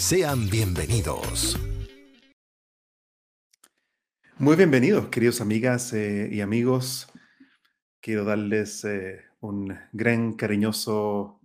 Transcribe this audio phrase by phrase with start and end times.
[0.00, 1.58] Sean bienvenidos.
[4.38, 7.06] Muy bienvenidos, queridos amigas eh, y amigos.
[8.00, 11.42] Quiero darles eh, un gran cariñoso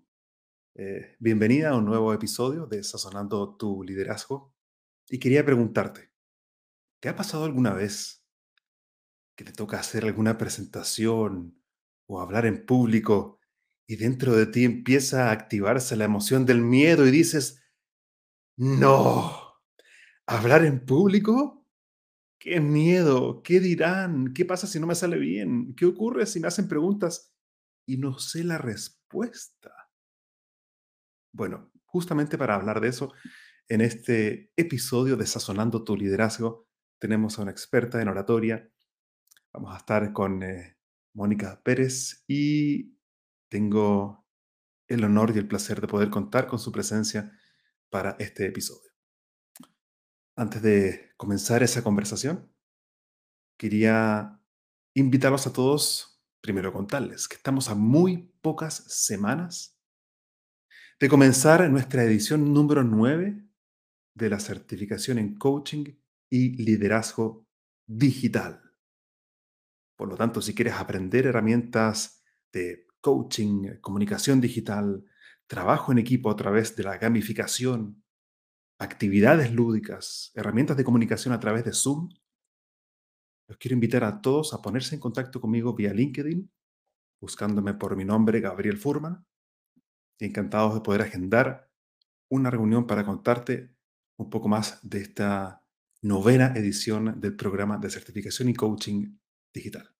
[0.73, 4.56] eh, bienvenida a un nuevo episodio de Sazonando tu liderazgo.
[5.09, 6.14] Y quería preguntarte,
[7.02, 8.25] ¿te ha pasado alguna vez
[9.36, 11.62] que te toca hacer alguna presentación
[12.08, 13.42] o hablar en público
[13.86, 17.62] y dentro de ti empieza a activarse la emoción del miedo y dices,
[18.58, 19.56] no,
[20.28, 21.66] hablar en público,
[22.39, 26.47] qué miedo, qué dirán, qué pasa si no me sale bien, qué ocurre si me
[26.47, 27.34] hacen preguntas
[27.86, 29.73] y no sé la respuesta.
[31.34, 33.14] Bueno, justamente para hablar de eso,
[33.67, 36.67] en este episodio de Sazonando tu liderazgo,
[37.00, 38.69] tenemos a una experta en oratoria.
[39.52, 40.78] Vamos a estar con eh,
[41.14, 42.95] Mónica Pérez y
[43.50, 44.25] tengo
[44.88, 47.31] el honor y el placer de poder contar con su presencia
[47.89, 48.91] para este episodio.
[50.36, 52.52] Antes de comenzar esa conversación,
[53.58, 54.41] quería
[54.94, 59.80] invitarlos a todos, primero contarles que estamos a muy pocas semanas
[61.00, 63.46] de comenzar nuestra edición número 9
[64.13, 65.85] de la certificación en coaching
[66.29, 67.47] y liderazgo
[67.85, 68.62] digital.
[69.97, 75.06] Por lo tanto, si quieres aprender herramientas de coaching, comunicación digital,
[75.47, 78.03] trabajo en equipo a través de la gamificación,
[78.79, 82.09] actividades lúdicas, herramientas de comunicación a través de Zoom,
[83.47, 86.51] los quiero invitar a todos a ponerse en contacto conmigo vía LinkedIn,
[87.22, 89.25] buscándome por mi nombre, Gabriel Furman.
[90.19, 91.69] Encantados de poder agendar
[92.29, 93.75] una reunión para contarte
[94.17, 95.63] un poco más de esta
[96.01, 99.17] novena edición del programa de certificación y coaching
[99.53, 99.94] digital.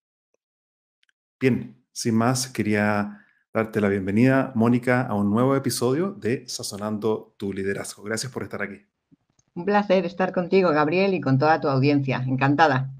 [1.40, 3.25] Bien, sin más, quería
[3.56, 8.04] darte la bienvenida, Mónica, a un nuevo episodio de Sazonando tu liderazgo.
[8.04, 8.82] Gracias por estar aquí.
[9.54, 12.22] Un placer estar contigo, Gabriel, y con toda tu audiencia.
[12.28, 12.92] Encantada.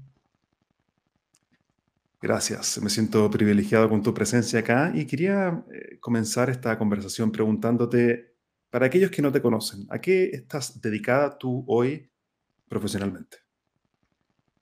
[2.22, 8.34] Gracias, me siento privilegiado con tu presencia acá y quería eh, comenzar esta conversación preguntándote,
[8.70, 12.10] para aquellos que no te conocen, ¿a qué estás dedicada tú hoy
[12.66, 13.45] profesionalmente?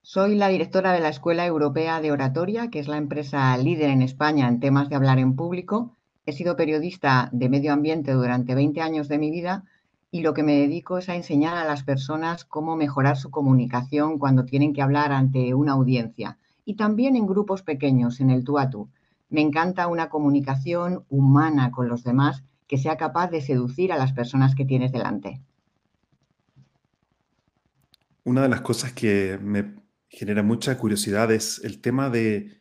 [0.07, 4.03] Soy la directora de la Escuela Europea de Oratoria, que es la empresa líder en
[4.03, 5.97] España en temas de hablar en público.
[6.27, 9.65] He sido periodista de medio ambiente durante 20 años de mi vida
[10.11, 14.19] y lo que me dedico es a enseñar a las personas cómo mejorar su comunicación
[14.19, 16.37] cuando tienen que hablar ante una audiencia
[16.67, 18.69] y también en grupos pequeños, en el tú a.
[19.31, 24.13] Me encanta una comunicación humana con los demás que sea capaz de seducir a las
[24.13, 25.41] personas que tienes delante.
[28.25, 29.84] Una de las cosas que me
[30.15, 32.61] genera mucha curiosidad es el tema de,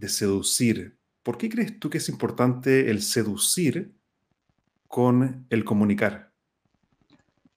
[0.00, 0.98] seducir.
[1.22, 3.94] ¿Por qué crees tú que es importante el seducir
[4.86, 6.32] con el comunicar?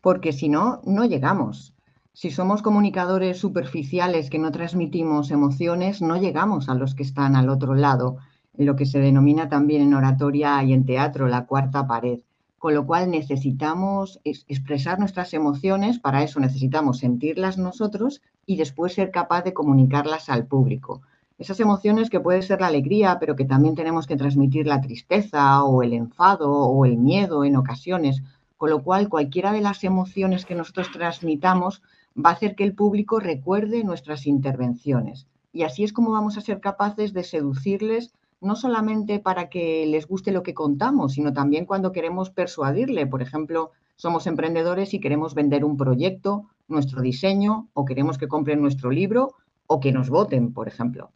[0.01, 1.73] Porque si no, no llegamos.
[2.13, 7.49] Si somos comunicadores superficiales que no transmitimos emociones, no llegamos a los que están al
[7.49, 8.17] otro lado,
[8.57, 12.19] en lo que se denomina también en oratoria y en teatro la cuarta pared
[12.61, 19.11] con lo cual necesitamos expresar nuestras emociones, para eso necesitamos sentirlas nosotros y después ser
[19.11, 21.01] capaz de comunicarlas al público.
[21.37, 25.63] Esas emociones que puede ser la alegría, pero que también tenemos que transmitir la tristeza
[25.63, 28.21] o el enfado o el miedo en ocasiones,
[28.57, 31.81] con lo cual cualquiera de las emociones que nosotros transmitamos
[32.15, 35.25] va a hacer que el público recuerde nuestras intervenciones.
[35.51, 40.07] Y así es como vamos a ser capaces de seducirles no solamente para que les
[40.07, 43.05] guste lo que contamos, sino también cuando queremos persuadirle.
[43.05, 48.61] Por ejemplo, somos emprendedores y queremos vender un proyecto, nuestro diseño, o queremos que compren
[48.61, 49.35] nuestro libro
[49.67, 51.11] o que nos voten, por ejemplo.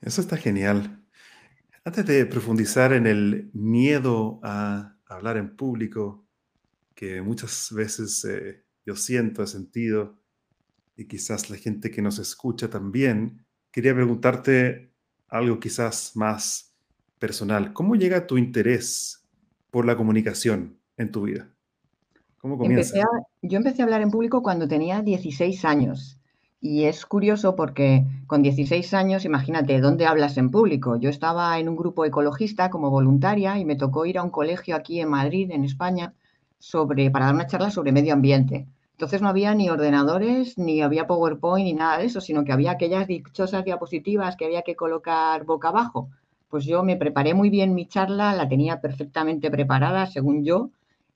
[0.00, 1.02] Eso está genial.
[1.84, 6.26] Antes de profundizar en el miedo a hablar en público,
[6.94, 10.18] que muchas veces eh, yo siento, he sentido,
[10.96, 14.92] y quizás la gente que nos escucha también, quería preguntarte
[15.28, 16.76] algo quizás más
[17.18, 17.72] personal.
[17.72, 19.26] ¿Cómo llega tu interés
[19.70, 21.53] por la comunicación en tu vida?
[22.44, 23.06] ¿Cómo comienza?
[23.40, 26.18] yo empecé a hablar en público cuando tenía 16 años.
[26.60, 30.96] Y es curioso porque con 16 años, imagínate, ¿dónde hablas en público?
[30.96, 34.76] Yo estaba en un grupo ecologista como voluntaria y me tocó ir a un colegio
[34.76, 36.12] aquí en Madrid, en España,
[36.58, 38.66] sobre, para dar una charla sobre medio ambiente.
[38.90, 42.72] Entonces no había ni ordenadores, ni había PowerPoint, ni nada de eso, sino que había
[42.72, 46.10] aquellas dichosas diapositivas que había que colocar boca abajo.
[46.50, 50.68] Pues yo me preparé muy bien mi charla, la tenía perfectamente preparada, según yo,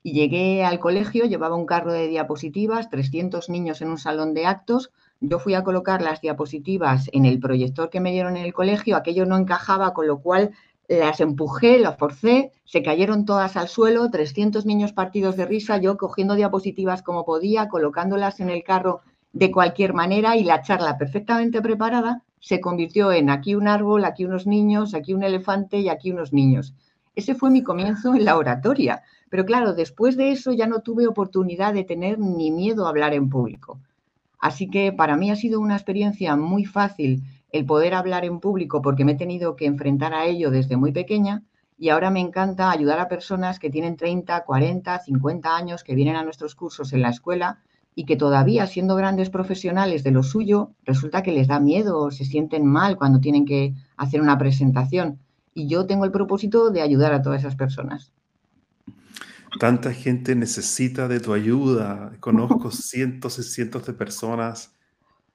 [0.02, 4.46] y llegué al colegio, llevaba un carro de diapositivas, 300 niños en un salón de
[4.46, 4.90] actos,
[5.20, 8.96] yo fui a colocar las diapositivas en el proyector que me dieron en el colegio,
[8.96, 10.52] aquello no encajaba, con lo cual
[10.88, 15.96] las empujé, las forcé, se cayeron todas al suelo, 300 niños partidos de risa, yo
[15.98, 19.00] cogiendo diapositivas como podía, colocándolas en el carro
[19.32, 24.24] de cualquier manera y la charla perfectamente preparada se convirtió en aquí un árbol, aquí
[24.24, 26.74] unos niños, aquí un elefante y aquí unos niños.
[27.14, 29.02] Ese fue mi comienzo en la oratoria.
[29.30, 33.14] Pero claro, después de eso ya no tuve oportunidad de tener ni miedo a hablar
[33.14, 33.80] en público.
[34.38, 38.82] Así que para mí ha sido una experiencia muy fácil el poder hablar en público
[38.82, 41.42] porque me he tenido que enfrentar a ello desde muy pequeña
[41.78, 46.16] y ahora me encanta ayudar a personas que tienen 30, 40, 50 años, que vienen
[46.16, 47.60] a nuestros cursos en la escuela
[47.94, 52.10] y que todavía siendo grandes profesionales de lo suyo, resulta que les da miedo o
[52.10, 55.20] se sienten mal cuando tienen que hacer una presentación.
[55.54, 58.12] Y yo tengo el propósito de ayudar a todas esas personas.
[59.58, 62.12] Tanta gente necesita de tu ayuda.
[62.20, 64.76] Conozco cientos y cientos de personas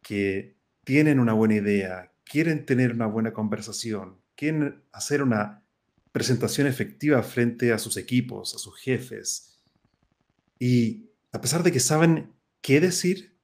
[0.02, 5.64] que tienen una buena idea, quieren tener una buena conversación, quieren hacer una
[6.12, 9.60] presentación efectiva frente a sus equipos, a sus jefes.
[10.60, 13.36] Y a pesar de que saben qué decir,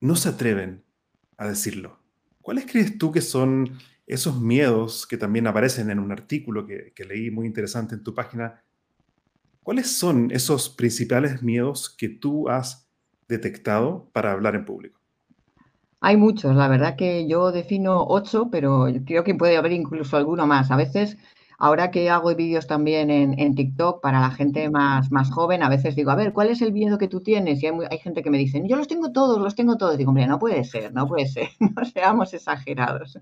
[0.00, 0.84] no se atreven
[1.36, 2.00] a decirlo.
[2.40, 7.04] ¿Cuáles crees tú que son esos miedos que también aparecen en un artículo que, que
[7.04, 8.63] leí muy interesante en tu página
[9.64, 12.86] ¿Cuáles son esos principales miedos que tú has
[13.28, 15.00] detectado para hablar en público?
[16.02, 20.46] Hay muchos, la verdad que yo defino ocho, pero creo que puede haber incluso alguno
[20.46, 20.70] más.
[20.70, 21.16] A veces,
[21.56, 25.96] ahora que hago vídeos también en, TikTok para la gente más, más joven, a veces
[25.96, 27.62] digo, a ver, ¿cuál es el miedo que tú tienes?
[27.62, 29.96] Y hay, hay gente que me dice, yo los tengo todos, los tengo todos.
[29.96, 33.18] Digo, hombre, no puede ser, no puede ser, no seamos exagerados.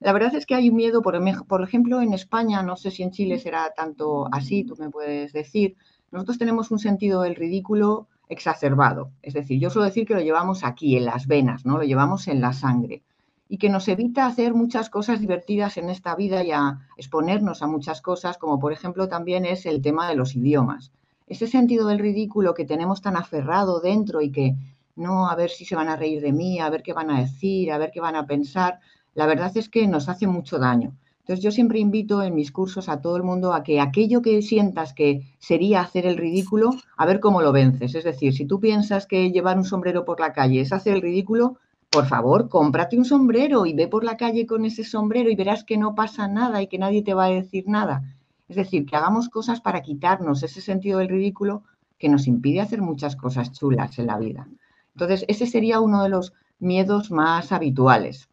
[0.00, 1.16] La verdad es que hay un miedo, por,
[1.62, 5.76] ejemplo, en España, no sé si en Chile será tanto así, tú me puedes decir,
[6.12, 9.10] nosotros tenemos un sentido del ridículo exacerbado.
[9.22, 11.78] Es decir, yo suelo decir que lo llevamos aquí, en las venas, ¿no?
[11.78, 13.02] Lo llevamos en la sangre.
[13.48, 17.66] Y que nos evita hacer muchas cosas divertidas en esta vida y a exponernos a
[17.66, 20.92] muchas cosas, como por ejemplo también es el tema de los idiomas.
[21.26, 24.54] Ese sentido del ridículo que tenemos tan aferrado dentro y que
[24.96, 27.20] no, a ver si se van a reír de mí, a ver qué van a
[27.20, 28.80] decir, a ver qué van a pensar,
[29.18, 30.96] la verdad es que nos hace mucho daño.
[31.18, 34.40] Entonces yo siempre invito en mis cursos a todo el mundo a que aquello que
[34.42, 37.96] sientas que sería hacer el ridículo, a ver cómo lo vences.
[37.96, 41.02] Es decir, si tú piensas que llevar un sombrero por la calle es hacer el
[41.02, 41.56] ridículo,
[41.90, 45.64] por favor, cómprate un sombrero y ve por la calle con ese sombrero y verás
[45.64, 48.04] que no pasa nada y que nadie te va a decir nada.
[48.48, 51.64] Es decir, que hagamos cosas para quitarnos ese sentido del ridículo
[51.98, 54.46] que nos impide hacer muchas cosas chulas en la vida.
[54.94, 58.27] Entonces, ese sería uno de los miedos más habituales.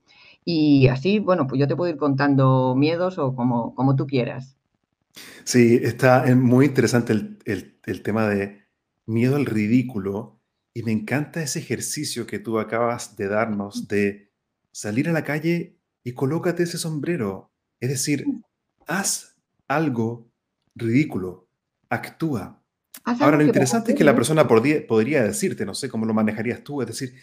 [0.46, 4.56] Y así, bueno, pues yo te puedo ir contando miedos o como, como tú quieras.
[5.44, 8.64] Sí, está muy interesante el, tema de
[9.06, 10.40] miedo al ridículo
[10.74, 14.32] y me encanta ese ejercicio que tú acabas de darnos de
[14.72, 17.52] salir a la calle y colócate ese sombrero.
[17.80, 18.26] Es decir,
[18.88, 19.36] haz
[19.68, 20.30] algo
[20.76, 21.48] ridículo,
[21.90, 22.62] actúa.
[23.04, 26.64] Ahora, lo interesante es que la persona podría, podría decirte, no sé cómo lo manejarías
[26.64, 27.16] tú, es decir,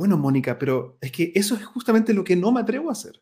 [0.00, 3.20] bueno, Mónica, pero es que eso es justamente lo que no me atrevo a hacer.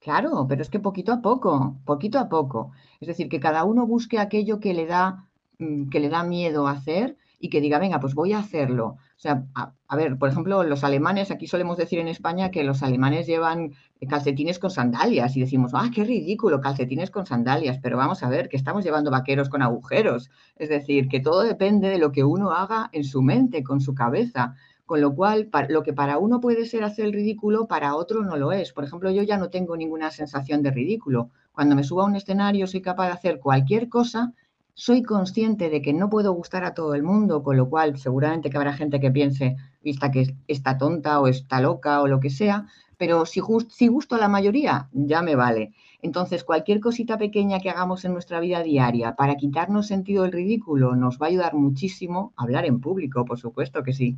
[0.00, 2.72] Claro, pero es que poquito a poco, poquito a poco.
[3.00, 5.26] Es decir, que cada uno busque aquello que le da,
[5.58, 8.86] mm, que le da miedo hacer y que diga, venga, pues voy a hacerlo.
[8.86, 12.82] O sea, a, ver, por ejemplo, los alemanes, aquí solemos decir en España que los
[12.82, 13.74] alemanes llevan
[14.08, 18.48] calcetines con sandalias y decimos, ah, qué ridículo, calcetines con sandalias, pero vamos a ver
[18.48, 20.30] que estamos llevando vaqueros con agujeros.
[20.56, 23.94] Es decir, que todo depende de lo que uno haga en su mente, con su
[23.94, 24.54] cabeza.
[24.86, 28.36] Con lo cual, lo que para uno puede ser hacer el ridículo, para otro no
[28.36, 28.72] lo es.
[28.72, 31.30] Por ejemplo, yo ya no tengo ninguna sensación de ridículo.
[31.52, 34.32] Cuando me subo a un escenario soy capaz de hacer cualquier cosa,
[34.74, 38.48] soy consciente de que no puedo gustar a todo el mundo, con lo cual seguramente
[38.48, 42.30] que habrá gente que piense, vista que está tonta o está loca o lo que
[42.30, 42.66] sea,
[42.98, 43.40] pero si,
[43.70, 45.72] si gusto a la mayoría, ya me vale.
[46.02, 50.94] Entonces, cualquier cosita pequeña que hagamos en nuestra vida diaria para quitarnos sentido del ridículo
[50.94, 54.16] nos va a ayudar muchísimo a hablar en público, por supuesto que sí.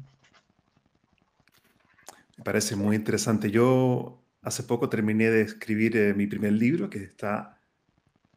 [2.39, 3.51] Me parece muy interesante.
[3.51, 7.61] Yo hace poco terminé de escribir eh, mi primer libro que está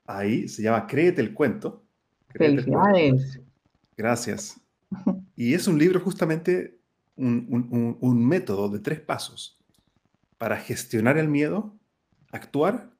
[0.05, 1.85] ahí, se llama Créete el cuento.
[2.29, 3.39] Felicidades.
[3.95, 4.59] Gracias.
[5.37, 6.77] Y es un libro justamente
[7.15, 9.59] un, método de tres pasos
[10.37, 11.79] para gestionar el miedo,
[12.31, 12.91] actuar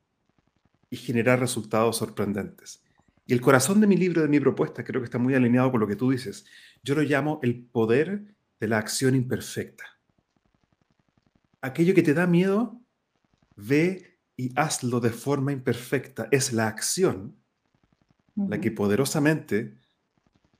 [0.89, 2.83] y generar resultados sorprendentes.
[3.25, 5.79] Y el corazón de mi libro, de mi propuesta, creo que está muy alineado con
[5.79, 6.45] lo que tú dices.
[6.83, 8.23] Yo lo llamo el poder
[8.59, 9.83] de la acción imperfecta.
[11.61, 12.81] Aquello que te da miedo,
[13.55, 16.27] ve y hazlo de forma imperfecta.
[16.31, 17.37] Es la acción
[18.35, 19.77] la que poderosamente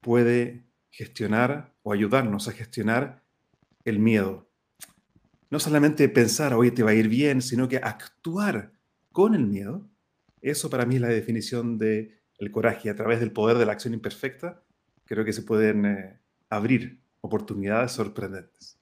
[0.02, 3.24] puede gestionar o ayudarnos a gestionar
[3.86, 4.50] el miedo.
[5.50, 8.74] No solamente pensar, oye, te va a ir bien, sino que actuar
[9.12, 9.90] con el miedo.
[10.42, 12.90] Eso para mí es la definición del el coraje.
[12.90, 14.64] A través del poder de la acción imperfecta,
[15.06, 18.81] creo que se pueden eh, abrir oportunidades sorprendentes.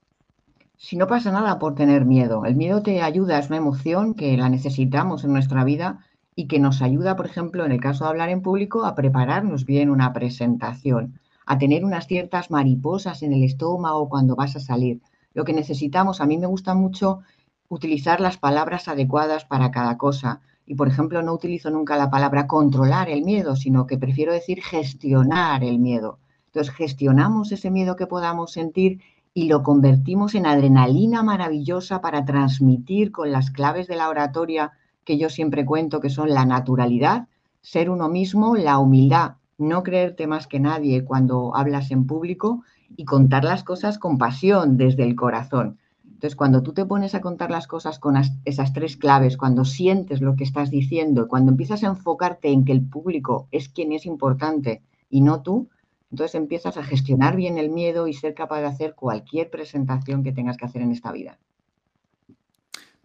[0.82, 4.38] Si no pasa nada por tener miedo, el miedo te ayuda, es una emoción que
[4.38, 6.00] la necesitamos en nuestra vida
[6.36, 9.66] y que nos ayuda, por ejemplo, en el caso de hablar en público, a prepararnos
[9.66, 15.02] bien una presentación, a tener unas ciertas mariposas en el estómago cuando vas a salir.
[15.34, 17.20] Lo que necesitamos, a mí me gusta mucho
[17.68, 20.40] utilizar las palabras adecuadas para cada cosa.
[20.66, 24.64] Y, por ejemplo, no utilizo nunca la palabra controlar el miedo, sino que prefiero decir
[24.64, 26.20] gestionar el miedo.
[26.46, 29.02] Entonces, gestionamos ese miedo que podamos sentir
[29.34, 35.18] y lo convertimos en adrenalina maravillosa para transmitir con las claves de la oratoria que
[35.18, 37.28] yo siempre cuento, que son la naturalidad,
[37.62, 42.64] ser uno mismo, la humildad, no creerte más que nadie cuando hablas en público
[42.96, 45.78] y contar las cosas con pasión desde el corazón.
[46.04, 50.22] Entonces, cuando tú te pones a contar las cosas con esas tres claves, cuando sientes
[50.22, 54.06] lo que estás diciendo, cuando empiezas a enfocarte en que el público es quien es
[54.06, 55.70] importante y no tú,
[56.12, 60.32] entonces empiezas a gestionar bien el miedo y ser capaz de hacer cualquier presentación que
[60.32, 61.38] tengas que hacer en esta vida.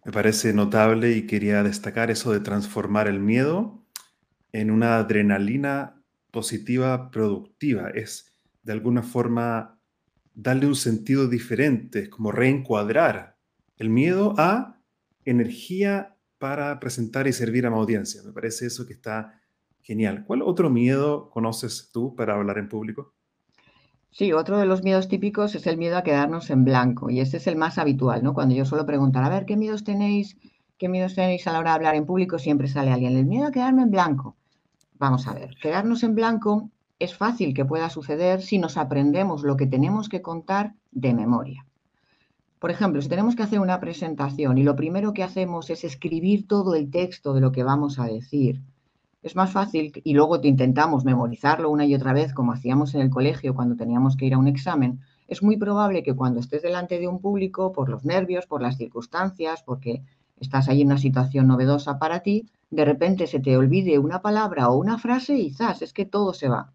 [0.03, 3.83] Me parece notable y quería destacar eso de transformar el miedo
[4.51, 7.89] en una adrenalina positiva productiva.
[7.89, 8.31] Es
[8.63, 9.79] de alguna forma
[10.33, 13.37] darle un sentido diferente, es como reencuadrar
[13.77, 14.79] el miedo a
[15.23, 18.21] energía para presentar y servir a mi audiencia.
[18.23, 19.41] Me parece eso que está
[19.85, 20.25] Genial.
[20.25, 23.13] ¿Cuál otro miedo conoces tú para hablar en público?
[24.09, 27.37] Sí, otro de los miedos típicos es el miedo a quedarnos en blanco y ese
[27.37, 28.33] es el más habitual, ¿no?
[28.33, 30.37] Cuando yo suelo preguntar, a ver, ¿qué miedos tenéis?
[30.79, 32.39] ¿Qué miedos tenéis a la hora de hablar en público?
[32.39, 34.35] Siempre sale alguien, el miedo a quedarme en blanco.
[34.95, 39.55] Vamos a ver, quedarnos en blanco es fácil que pueda suceder si nos aprendemos lo
[39.55, 41.63] que tenemos que contar de memoria.
[42.57, 46.47] Por ejemplo, si tenemos que hacer una presentación y lo primero que hacemos es escribir
[46.47, 48.63] todo el texto de lo que vamos a decir,
[49.25, 53.01] es más fácil y luego te intentamos memorizarlo una y otra vez como hacíamos en
[53.01, 56.61] el colegio cuando teníamos que ir a un examen, es muy probable que cuando estés
[56.61, 60.03] delante de un público, por los nervios, por las circunstancias, porque
[60.39, 64.69] estás ahí en una situación novedosa para ti, de repente se te olvide una palabra
[64.69, 66.71] o una frase y quizás es que todo se va.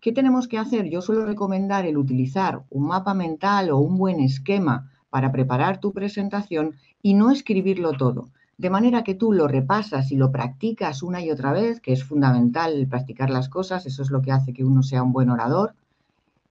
[0.00, 0.88] ¿Qué tenemos que hacer?
[0.88, 5.92] Yo suelo recomendar el utilizar un mapa mental o un buen esquema para preparar tu
[5.92, 8.30] presentación y no escribirlo todo
[8.60, 12.04] de manera que tú lo repasas y lo practicas una y otra vez, que es
[12.04, 15.72] fundamental practicar las cosas, eso es lo que hace que uno sea un buen orador.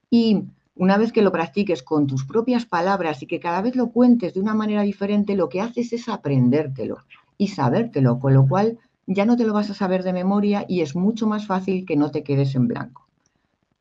[0.10, 3.92] Y una vez que lo practiques con tus propias palabras y que cada vez lo
[3.92, 6.98] cuentes de una manera diferente, lo que haces es aprendértelo
[7.38, 10.82] y sabértelo, con lo cual ya no te lo vas a saber de memoria y
[10.82, 13.08] es mucho más fácil que no te quedes en blanco.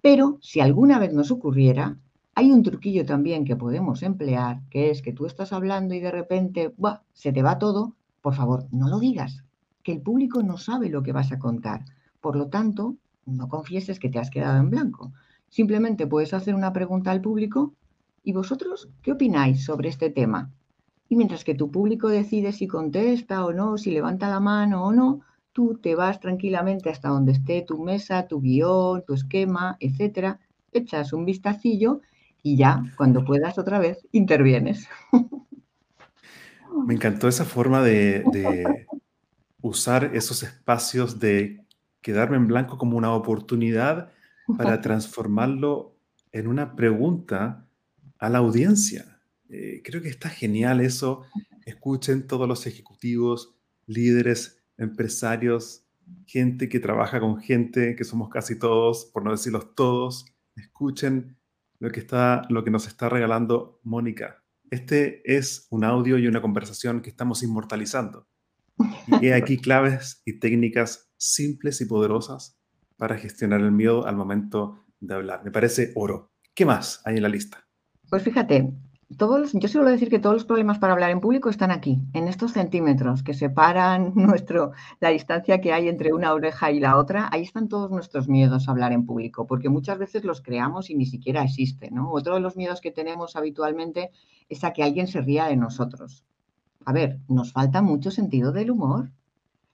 [0.03, 1.97] Pero si alguna vez nos ocurriera,
[2.35, 6.11] hay un truquillo también que podemos emplear, que es que tú estás hablando y de
[6.11, 6.75] repente
[7.15, 7.95] se te va todo
[8.29, 9.43] por favor, no lo digas,
[9.83, 11.87] que el público no sabe lo que vas a contar.
[12.21, 15.15] Por lo tanto, no confieses que te has quedado en blanco.
[15.49, 17.73] Simplemente puedes hacer una pregunta al público
[18.23, 20.53] y vosotros, ¿qué opináis sobre este tema?
[21.09, 24.93] Y mientras que tu público decide si contesta o no, si levanta la mano o
[24.93, 25.23] no,
[25.55, 30.39] tú te vas tranquilamente hasta donde esté tu mesa, tu guion, tu esquema, etcétera,
[30.71, 32.03] echas un vistacillo
[32.43, 34.87] y ya, cuando puedas otra vez, intervienes.
[36.87, 38.25] Me encantó esa forma de,
[39.61, 41.65] usar esos espacios de
[42.01, 44.13] quedarme en blanco como una oportunidad
[44.57, 45.97] para transformarlo
[46.33, 47.67] en una pregunta
[48.19, 49.21] a la audiencia.
[49.49, 51.25] Eh, creo que está genial eso.
[51.67, 53.55] Escuchen todos los ejecutivos,
[53.87, 55.85] líderes, empresarios,
[56.27, 60.27] gente que trabaja con gente, que somos casi todos, por no decirlos todos.
[60.57, 61.37] Escuchen
[61.79, 64.43] lo que, está, lo que nos está regalando Mónica.
[64.71, 68.27] Este es un audio y una conversación que estamos inmortalizando.
[69.21, 72.59] Y he aquí claves y técnicas simples y poderosas
[72.97, 75.43] para gestionar el miedo al momento de hablar.
[75.45, 76.33] Me parece oro.
[76.55, 77.67] ¿Qué más hay en la lista?
[78.09, 78.73] Pues fíjate,
[79.17, 82.29] todos, yo suelo decir que todos los problemas para hablar en público están aquí, en
[82.29, 87.27] estos centímetros que separan nuestro, la distancia que hay entre una oreja y la otra.
[87.33, 90.95] Ahí están todos nuestros miedos a hablar en público, porque muchas veces los creamos y
[90.95, 91.99] ni siquiera existen.
[91.99, 94.11] Otro de los miedos que tenemos habitualmente
[94.51, 96.27] es a que alguien se ría de nosotros.
[96.85, 99.11] A ver, nos falta mucho sentido del humor.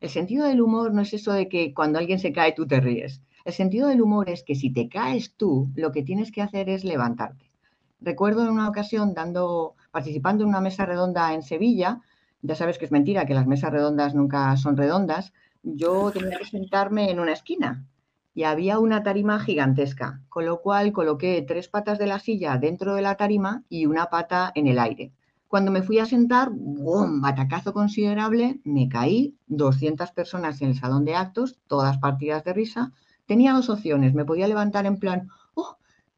[0.00, 2.79] El sentido del humor no es eso de que cuando alguien se cae tú te
[2.79, 3.21] ríes.
[3.45, 6.69] El sentido del humor es que si te caes tú, lo que tienes que hacer
[6.69, 7.54] es levantarte
[8.01, 12.01] recuerdo en una ocasión dando, participando en una mesa redonda en Sevilla,
[12.43, 15.33] ya sabes que es mentira, que las mesas redondas nunca son redondas,
[15.63, 17.87] yo tenía que sentarme en una esquina
[18.35, 22.95] y había una tarima gigantesca, con lo cual coloqué tres patas de la silla dentro
[22.95, 25.13] de la tarima y una pata en el aire.
[25.47, 27.21] Cuando me fui a sentar, ¡bum!
[27.21, 32.93] Batacazo considerable, me caí, 200 personas en el salón de actos, todas partidas de risa.
[33.25, 35.77] Tenía dos opciones, me podía levantar en plan, ¡oh,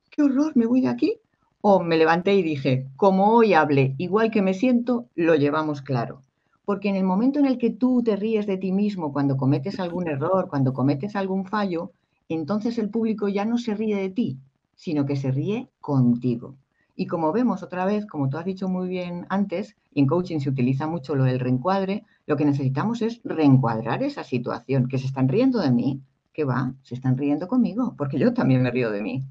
[0.09, 1.21] qué horror, me voy de aquí!
[1.69, 6.23] O me levanté y dije, como hoy hablé, igual que me siento, lo llevamos claro.
[6.65, 9.81] Porque en el momento en el que tú te ríes de ti mismo cuando cometes
[9.81, 11.91] algún error, cuando cometes algún fallo,
[12.29, 14.39] entonces el público ya no se ríe de ti,
[14.77, 16.55] sino que se ríe contigo.
[16.95, 20.51] Y como vemos otra vez, como tú has dicho muy bien antes, en coaching se
[20.51, 25.27] utiliza mucho lo del reencuadre, lo que necesitamos es reencuadrar esa situación, que se están
[25.29, 26.01] riendo de mí,
[26.33, 29.25] que va, se están riendo conmigo, porque yo también me río de mí.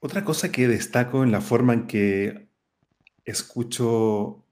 [0.00, 2.48] Otra cosa que destaco en la forma en que
[3.24, 4.44] escucho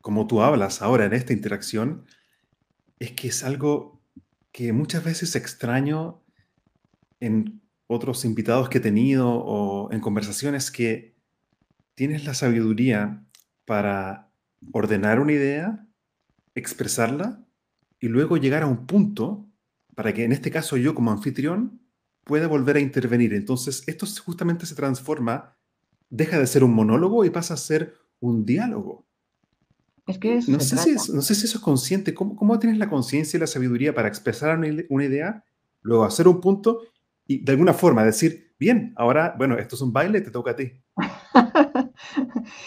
[0.00, 2.06] como tú hablas ahora en esta interacción
[2.98, 4.02] es que es algo
[4.52, 6.22] que muchas veces extraño
[7.20, 11.16] en otros invitados que he tenido o en conversaciones que
[11.94, 13.24] tienes la sabiduría
[13.64, 14.32] para
[14.72, 15.86] ordenar una idea,
[16.54, 17.44] expresarla
[17.98, 19.48] y luego llegar a un punto
[19.94, 21.79] para que en este caso yo como anfitrión
[22.24, 23.34] puede volver a intervenir.
[23.34, 25.56] Entonces, esto justamente se transforma,
[26.08, 29.06] deja de ser un monólogo y pasa a ser un diálogo.
[30.06, 32.14] Es que no, sé si no sé si eso es consciente.
[32.14, 35.44] ¿Cómo, cómo tienes la conciencia y la sabiduría para expresar una, idea,
[35.82, 36.80] luego hacer un punto
[37.26, 40.56] y de alguna forma decir, bien, ahora, bueno, esto es un baile, te toca a
[40.56, 40.72] ti?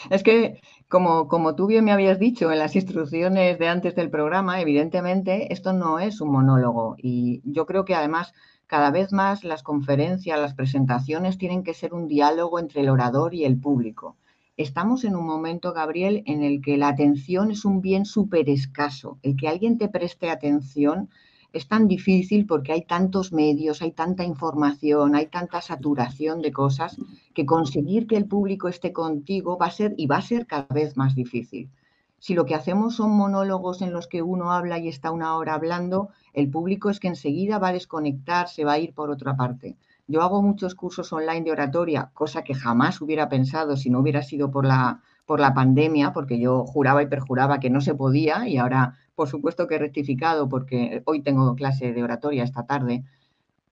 [0.09, 4.09] es que, como, como tú bien me habías dicho en las instrucciones de antes del
[4.09, 6.95] programa, evidentemente esto no es un monólogo.
[6.97, 8.33] Y yo creo que además
[8.73, 13.35] cada vez más las conferencias, las presentaciones tienen que ser un diálogo entre el orador
[13.35, 14.17] y el público.
[14.57, 19.19] Estamos en un momento, Gabriel, en el que la atención es un bien súper escaso.
[19.21, 21.11] El que alguien te preste atención
[21.51, 26.97] es tan difícil porque hay tantos medios, hay tanta información, hay tanta saturación de cosas
[27.35, 30.65] que conseguir que el público esté contigo va a ser y va a ser cada
[30.71, 31.69] vez más difícil.
[32.17, 35.53] Si lo que hacemos son monólogos en los que uno habla y está una hora
[35.53, 39.35] hablando, el público es que enseguida va a desconectar, se va a ir por otra
[39.35, 39.77] parte.
[40.07, 44.21] Yo hago muchos cursos online de oratoria, cosa que jamás hubiera pensado si no hubiera
[44.21, 48.47] sido por la, por la pandemia, porque yo juraba y perjuraba que no se podía
[48.47, 53.05] y ahora, por supuesto que he rectificado porque hoy tengo clase de oratoria esta tarde,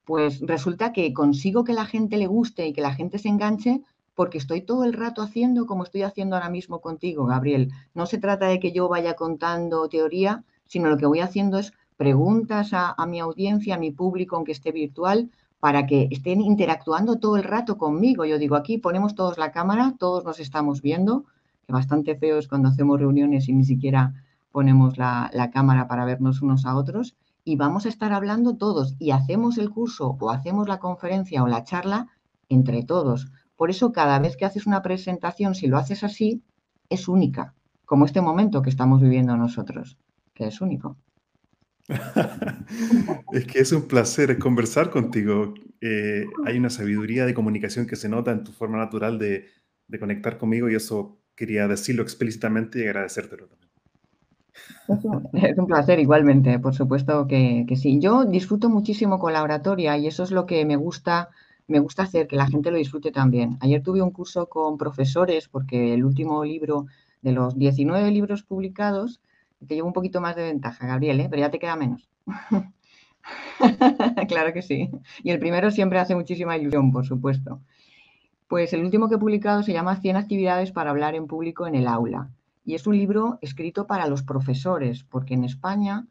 [0.06, 3.82] pues resulta que consigo que la gente le guste y que la gente se enganche
[4.16, 7.72] porque estoy todo el rato haciendo como estoy haciendo ahora mismo contigo, Gabriel.
[7.94, 11.74] No se trata de que yo vaya contando teoría, sino lo que voy haciendo es
[11.98, 17.38] preguntas a, mi audiencia, a mi público, aunque esté virtual, para que estén interactuando todo
[17.38, 18.26] el rato conmigo.
[18.26, 21.26] Yo digo, aquí ponemos todos la cámara, todos nos estamos viendo,
[21.66, 24.14] que bastante feo es cuando hacemos reuniones y ni siquiera
[24.52, 29.12] ponemos la, cámara para vernos unos a otros, y vamos a estar hablando todos y
[29.12, 32.08] hacemos el curso o hacemos la conferencia o la charla
[32.50, 36.42] entre todos por eso cada vez que haces una presentación, si lo haces así,
[36.90, 37.54] es única,
[37.86, 40.00] como este momento que estamos viviendo nosotros,
[40.34, 40.98] que es único.
[43.34, 45.54] es que es un placer conversar contigo.
[45.82, 49.48] Eh, hay una sabiduría de comunicación que se nota en tu forma natural de,
[50.00, 53.72] conectar conmigo y eso quería decirlo explícitamente y agradecértelo también.
[55.34, 58.00] Es un placer igualmente, por supuesto que, sí.
[58.00, 61.30] Yo disfruto muchísimo con la oratoria y eso es lo que me gusta
[61.68, 63.58] me gusta hacer que la gente lo disfrute también.
[63.62, 66.88] Ayer tuve un curso con profesores porque el último libro
[67.22, 69.22] de los 19 libros publicados
[69.68, 71.28] te llevo un poquito más de ventaja, Gabriel, ¿eh?
[71.30, 72.10] pero ya te queda menos.
[74.28, 74.90] claro que sí.
[75.24, 77.62] Y el primero siempre hace muchísima ilusión, por supuesto.
[78.48, 81.76] Pues el último que he publicado se llama 100 actividades para hablar en público en
[81.76, 82.30] el aula.
[82.66, 86.08] Y es un libro escrito para los profesores, porque en España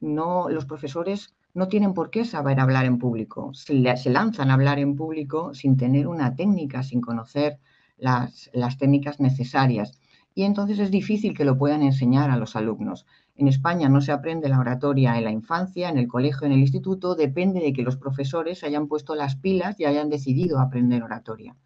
[0.00, 3.54] no, los profesores no tienen por qué saber hablar en público.
[3.54, 3.74] Se,
[4.10, 7.58] lanzan a hablar en público sin tener una técnica, sin conocer
[7.96, 9.98] las, las técnicas necesarias.
[10.36, 13.06] Y entonces es difícil que lo puedan enseñar a los alumnos.
[13.36, 16.58] En España no se aprende la oratoria en la infancia, en el colegio, en el
[16.58, 21.56] instituto, depende de que los profesores hayan puesto las pilas y hayan decidido aprender oratoria.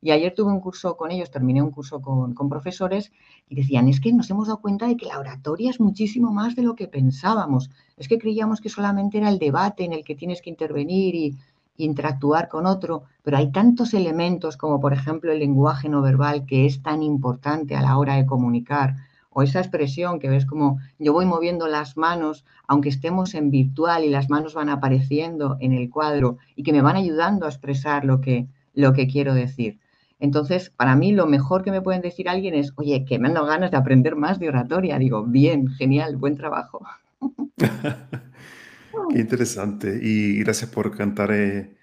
[0.00, 3.10] Y ayer tuve un curso con ellos, terminé un curso con, con, profesores
[3.48, 6.54] y decían, es que nos hemos dado cuenta de que la oratoria es muchísimo más
[6.54, 7.70] de lo que pensábamos.
[7.96, 11.38] Es que creíamos que solamente era el debate en el que tienes que intervenir y,
[11.76, 16.66] interactuar con otro, pero hay tantos elementos como por ejemplo el lenguaje no verbal que
[16.66, 18.96] es tan importante a la hora de comunicar,
[19.30, 24.04] o esa expresión que ves como yo voy moviendo las manos, aunque estemos en virtual
[24.04, 28.04] y las manos van apareciendo en el cuadro y que me van ayudando a expresar
[28.04, 29.78] lo que, lo que quiero decir.
[30.22, 33.34] Entonces, para mí lo mejor que me pueden decir alguien es, oye, que me han
[33.34, 34.96] dado ganas de aprender más de oratoria.
[34.98, 36.86] Digo, bien, genial, buen trabajo.
[39.10, 40.00] Qué interesante.
[40.02, 41.76] Y gracias por cantar eh,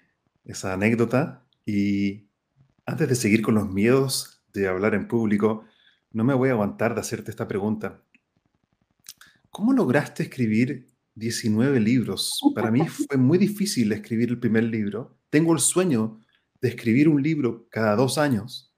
[0.44, 1.46] esa anécdota.
[1.66, 2.28] Y
[2.86, 5.64] antes de seguir con los miedos de hablar en público,
[6.12, 8.02] no me voy a aguantar de hacerte esta pregunta.
[9.50, 12.40] ¿Cómo lograste escribir 19 libros?
[12.54, 15.16] Para mí fue muy difícil escribir el primer libro.
[15.28, 16.20] Tengo el sueño
[16.60, 18.74] de escribir un libro cada dos años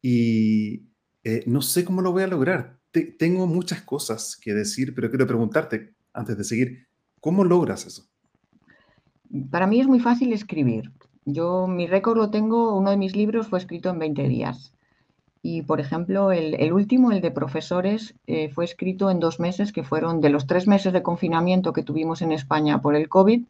[0.00, 0.88] y
[1.24, 2.80] eh, no sé cómo lo voy a lograr.
[3.18, 6.86] tengo muchas cosas que decir, pero quiero preguntarte antes de seguir,
[7.22, 8.02] ¿cómo logras eso?
[9.50, 10.92] Para mí es muy fácil escribir.
[11.24, 14.74] Yo mi récord lo tengo, uno de mis libros fue escrito en 20 días.
[15.40, 19.84] Y, por ejemplo, el, último, el de profesores, eh, fue escrito en dos meses, que
[19.84, 23.44] fueron de los tres meses de confinamiento que tuvimos en España por el COVID.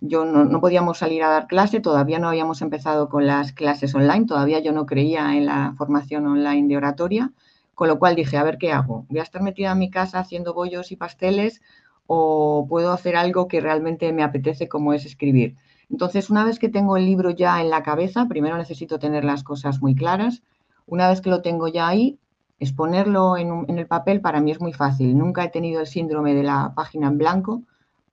[0.00, 3.94] Yo no, no, podíamos salir a dar clase, todavía no habíamos empezado con las clases
[3.94, 7.30] online, todavía yo no creía en la formación online de oratoria,
[7.74, 9.06] con lo cual dije, a ver qué hago.
[9.08, 11.62] Voy a estar metida en mi casa haciendo bollos y pasteles
[12.06, 15.56] o puedo hacer algo que realmente me apetece como es escribir.
[15.90, 19.44] Entonces, una vez que tengo el libro ya en la cabeza, primero necesito tener las
[19.44, 20.42] cosas muy claras
[20.86, 22.18] una vez que lo tengo ya ahí,
[22.58, 25.16] exponerlo en, en el papel para mí es muy fácil.
[25.16, 27.62] Nunca he tenido el síndrome de la página en blanco,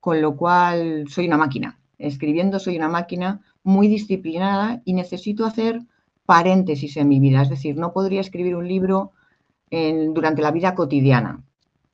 [0.00, 1.78] con lo cual soy una máquina.
[1.98, 5.82] Escribiendo soy una máquina muy disciplinada y necesito hacer
[6.24, 7.42] paréntesis en mi vida.
[7.42, 9.12] Es decir, no podría escribir un libro
[9.70, 11.44] durante la vida cotidiana,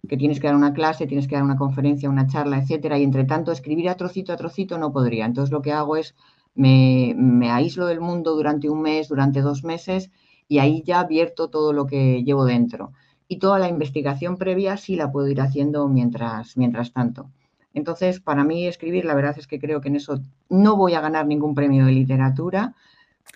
[0.07, 3.05] que tienes que dar una clase, tienes que dar una conferencia, una charla, etcétera, y
[3.05, 5.27] entre tanto escribir a trocito a trocito no podría.
[5.27, 6.15] Entonces lo que hago es
[6.55, 10.11] me, aíslo del mundo durante un mes, durante dos meses
[10.49, 12.93] y ahí ya abierto todo lo que llevo dentro.
[13.29, 17.31] Y toda la investigación previa sí la puedo ir haciendo mientras, mientras tanto.
[17.75, 21.01] Entonces, para mí escribir, la verdad es que creo que en eso no voy a
[21.01, 22.75] ganar ningún premio de literatura,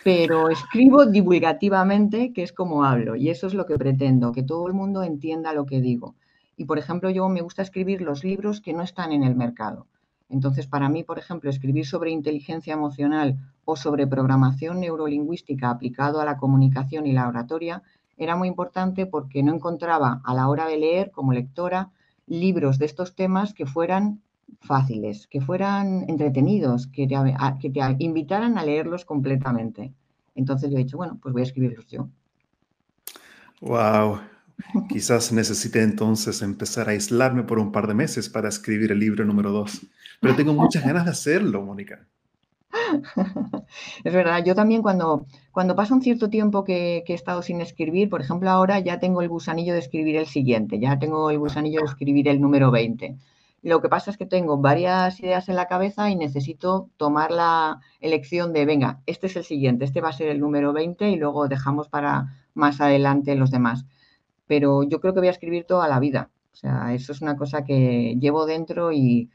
[0.02, 4.66] pero escribo divulgativamente, que es como hablo, y eso es lo que pretendo, que todo
[4.66, 6.14] el mundo entienda lo que digo.
[6.56, 9.86] Y, por ejemplo, yo me gusta escribir los libros que no están en el mercado.
[10.28, 16.24] Entonces, para mí, por ejemplo, escribir sobre inteligencia emocional o sobre programación neurolingüística aplicado a
[16.24, 17.82] la comunicación y la oratoria
[18.16, 21.90] era muy importante porque no encontraba a la hora de leer como lectora
[22.26, 24.20] libros de estos temas que fueran
[24.60, 27.16] fáciles, que fueran entretenidos, que te,
[27.60, 29.92] que te invitaran a leerlos completamente.
[30.34, 32.08] Entonces yo he dicho, bueno, pues voy a escribirlos yo.
[33.60, 34.20] Wow,
[34.88, 39.24] Quizás necesite entonces empezar a aislarme por un par de meses para escribir el libro
[39.24, 39.86] número dos.
[40.20, 42.06] Pero tengo muchas ganas de hacerlo, Mónica.
[44.04, 47.60] Es verdad, yo también cuando, cuando pasa un cierto tiempo que, que, he estado sin
[47.60, 51.38] escribir, por ejemplo ahora ya tengo el gusanillo de escribir el siguiente, ya tengo el
[51.38, 53.16] gusanillo de escribir el número 20.
[53.62, 57.80] Lo que pasa es que tengo varias ideas en la cabeza y necesito tomar la
[58.00, 61.16] elección de, venga, este es el siguiente, este va a ser el número 20 y
[61.16, 63.84] luego dejamos para más adelante los demás
[64.50, 66.28] pero yo creo que voy a escribir toda la vida.
[66.52, 69.30] O sea, eso es una cosa que llevo dentro y,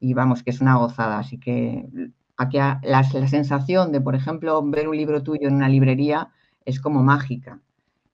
[0.00, 1.20] vamos, que es una gozada.
[1.20, 1.86] Así que
[2.36, 6.30] aquí la, la, sensación de, por ejemplo, ver un libro tuyo en una librería
[6.64, 7.60] es como mágica.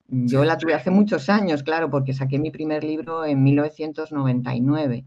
[0.09, 5.07] Yo la tuve hace muchos años, claro, porque saqué mi primer libro en 1999,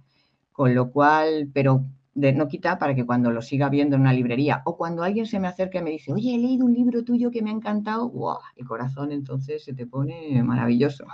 [0.52, 1.86] con lo cual, pero
[2.18, 5.28] de no quita para que cuando lo siga viendo en una librería o cuando alguien
[5.28, 7.54] se me acerca y me dice, oye, he leído un libro tuyo que me ha
[7.54, 8.40] encantado, ¡wow!
[8.56, 11.06] el corazón entonces se te pone maravilloso.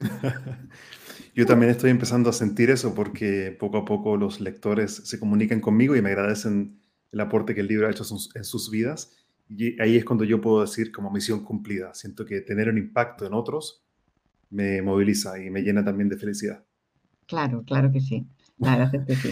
[1.36, 5.60] Yo también estoy empezando a sentir eso porque poco a poco los lectores se comunican
[5.60, 6.80] conmigo y me agradecen
[7.12, 9.14] el aporte que el libro ha hecho en sus vidas.
[9.48, 11.94] Y ahí es cuando yo puedo decir como misión cumplida.
[11.94, 13.84] Siento que tener un impacto en otros
[14.50, 16.64] me moviliza y me llena también de felicidad.
[17.26, 18.26] Claro, claro que sí.
[18.92, 19.30] Es que sí.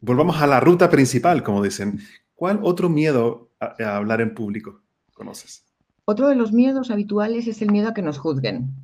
[0.00, 2.00] Volvamos a la ruta principal, como dicen.
[2.34, 4.80] ¿Cuál otro miedo a, hablar en público
[5.14, 5.64] conoces?
[6.04, 8.74] Otro de los miedos habituales es el miedo a que nos juzguen.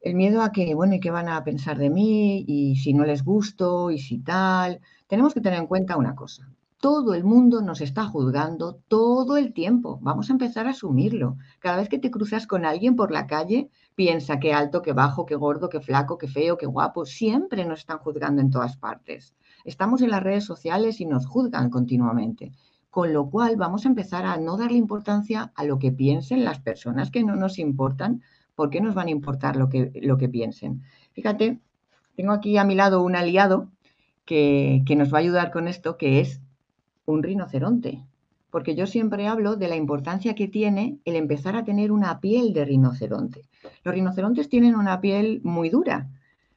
[0.00, 2.44] El miedo a que, bueno, ¿y qué van a pensar de mí?
[2.46, 4.80] Y si no les gusto, y si tal.
[5.08, 6.48] Tenemos que tener en cuenta una cosa.
[6.78, 9.98] Todo el mundo nos está juzgando todo el tiempo.
[10.00, 11.36] Vamos a empezar a asumirlo.
[11.58, 15.26] Cada vez que te cruzas con alguien por la calle, piensa qué alto, qué bajo,
[15.26, 17.06] qué gordo, qué flaco, qué feo, qué guapo.
[17.06, 19.34] Siempre nos están juzgando en todas partes.
[19.64, 22.52] Estamos en las redes sociales y nos juzgan continuamente.
[22.90, 26.60] con lo cual vamos a empezar a no darle importancia a lo que piensen las
[26.60, 28.20] personas que no nos importan,
[28.54, 30.82] ¿por qué nos van a importar lo que, lo que piensen?
[31.12, 31.58] Fíjate,
[32.16, 33.70] tengo aquí a mi lado un aliado
[34.26, 36.42] que, que nos va a ayudar con esto, que es
[37.06, 38.04] un rinoceronte
[38.52, 42.52] porque yo siempre hablo de la importancia que tiene el empezar a tener una piel
[42.52, 43.48] de rinoceronte.
[43.82, 46.10] Los rinocerontes tienen una piel muy dura.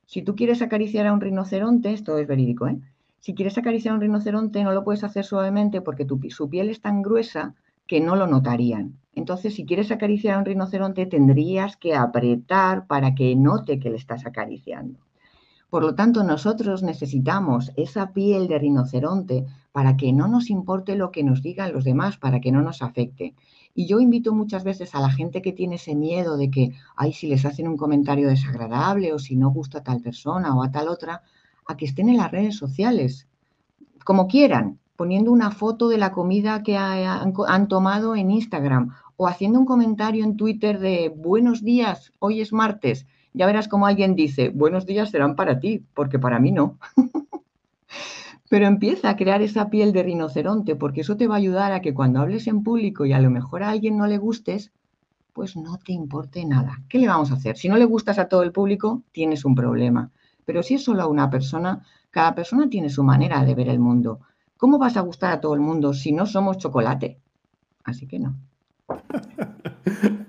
[0.05, 2.77] Si tú quieres acariciar a un rinoceronte, esto es verídico, ¿eh?
[3.25, 6.79] Si quieres acariciar a un rinoceronte no lo puedes hacer suavemente porque su piel es
[6.79, 7.55] tan gruesa
[7.87, 8.99] que no lo notarían.
[9.15, 13.95] Entonces, si quieres acariciar a un rinoceronte, tendrías que apretar para que note que le
[13.95, 14.99] estás acariciando.
[15.71, 21.09] Por lo tanto, nosotros necesitamos esa piel de rinoceronte para que no nos importe lo
[21.09, 23.33] que nos digan los demás, para que no nos afecte.
[23.73, 27.11] Y yo invito muchas veces a la gente que tiene ese miedo de que, ay,
[27.11, 30.69] si les hacen un comentario desagradable o si no gusta a tal persona o a
[30.69, 31.23] tal otra,
[31.65, 33.27] a que estén en las redes sociales,
[34.03, 39.59] como quieran, poniendo una foto de la comida que han, tomado en Instagram o haciendo
[39.59, 43.05] un comentario en Twitter de buenos días, hoy es martes.
[43.33, 46.77] Ya verás como alguien dice, buenos días serán para ti, porque para mí no.
[48.49, 51.81] Pero empieza a crear esa piel de rinoceronte, porque eso te va a ayudar a
[51.81, 54.71] que cuando hables en público y a lo mejor a alguien no le gustes,
[55.33, 56.81] pues no te importe nada.
[56.87, 57.57] ¿Qué le vamos a hacer?
[57.57, 60.11] Si no le gustas a todo el público, tienes un problema.
[60.45, 63.79] Pero si es solo a una persona, cada persona tiene su manera de ver el
[63.79, 64.21] mundo.
[64.57, 67.19] ¿Cómo vas a gustar a todo el mundo si no somos chocolate?
[67.83, 68.35] Así que no.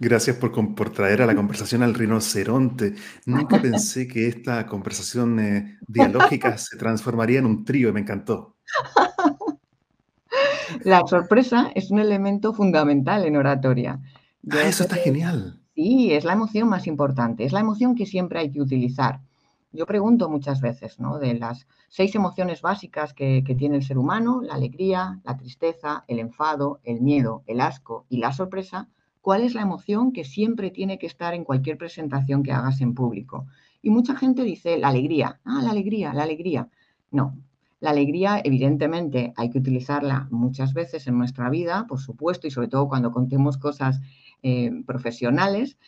[0.00, 2.94] Gracias por, por, traer a la conversación al rinoceronte.
[3.26, 8.56] Nunca pensé que esta conversación eh, dialógica se transformaría en un trío, me encantó.
[10.84, 14.00] La sorpresa es un elemento fundamental en oratoria.
[14.50, 15.60] ah, eso está genial.
[15.74, 19.20] Sí, es la emoción más importante, es la emoción que siempre hay que utilizar.
[19.70, 21.18] Yo pregunto muchas veces, ¿no?
[21.18, 26.18] De las seis emociones básicas que, tiene el ser humano, la alegría, la tristeza, el
[26.18, 28.88] enfado, el miedo, el asco y la sorpresa,
[29.20, 32.94] cuál es la emoción que siempre tiene que estar en cualquier presentación que hagas en
[32.94, 33.46] público.
[33.82, 36.68] Y mucha gente dice la alegría, ah, la alegría, la alegría.
[37.10, 37.36] No,
[37.80, 42.68] la alegría evidentemente hay que utilizarla muchas veces en nuestra vida, por supuesto, y sobre
[42.68, 44.00] todo cuando contemos cosas
[44.42, 45.78] eh, profesionales,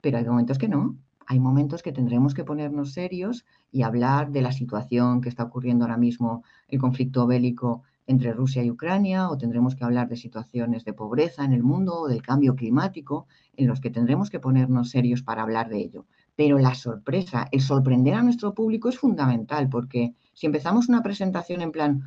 [0.00, 0.96] pero hay momentos que no.
[1.26, 5.84] Hay momentos que tendremos que ponernos serios y hablar de la situación que está ocurriendo
[5.84, 10.84] ahora mismo, el conflicto bélico entre Rusia y Ucrania, o tendremos que hablar de situaciones
[10.84, 14.90] de pobreza en el mundo o del cambio climático, en los que tendremos que ponernos
[14.90, 16.06] serios para hablar de ello.
[16.34, 21.62] Pero la sorpresa, el sorprender a nuestro público es fundamental, porque si empezamos una presentación
[21.62, 22.02] en plan,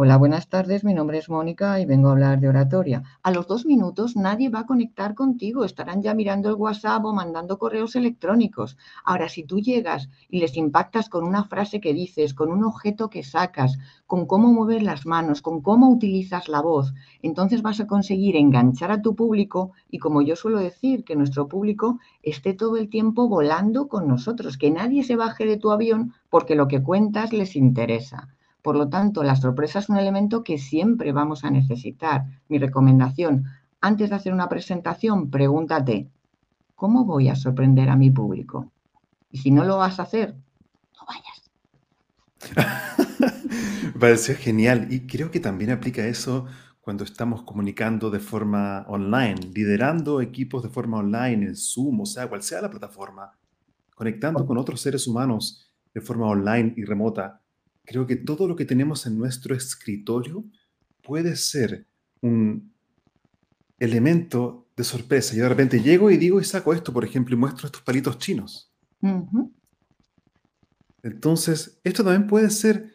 [0.00, 3.02] Hola, buenas tardes, mi nombre es Mónica y vengo a hablar de oratoria.
[3.24, 7.12] A los dos minutos nadie va a conectar contigo, estarán ya mirando el WhatsApp o
[7.12, 8.76] mandando correos electrónicos.
[9.04, 13.10] Ahora, si tú llegas y les impactas con una frase que dices, con un objeto
[13.10, 17.88] que sacas, con cómo mueves las manos, con cómo utilizas la voz, entonces vas a
[17.88, 22.76] conseguir enganchar a tu público y, como yo suelo decir, que nuestro público esté todo
[22.76, 26.84] el tiempo volando con nosotros, que nadie se baje de tu avión porque lo que
[26.84, 28.28] cuentas les interesa.
[28.68, 32.26] Por lo tanto, la sorpresa es un elemento que siempre vamos a necesitar.
[32.50, 33.46] Mi recomendación,
[33.80, 36.10] antes de hacer una presentación, pregúntate,
[36.74, 38.70] ¿cómo voy a sorprender a mi público?
[39.30, 40.34] Y si no lo vas a hacer,
[40.98, 41.50] no vayas.
[43.94, 46.44] Me pareció genial y creo que también aplica eso
[46.82, 52.28] cuando estamos comunicando de forma online, liderando equipos de forma online, en Zoom, o sea,
[52.28, 53.32] cual sea la plataforma,
[53.94, 57.40] conectando con otros seres humanos de forma online y remota
[57.88, 60.44] creo que todo lo que tenemos en nuestro escritorio
[61.02, 61.86] puede ser
[62.20, 62.70] un
[63.78, 65.34] elemento de sorpresa.
[65.34, 68.18] Yo de repente llego y digo y saco esto, por ejemplo, y muestro estos palitos
[68.18, 68.70] chinos.
[71.02, 72.92] Entonces, esto también puede ser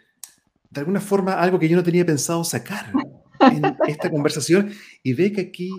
[0.70, 2.94] de alguna forma algo que yo no tenía pensado sacar
[3.40, 5.72] en esta conversación y ve que aquí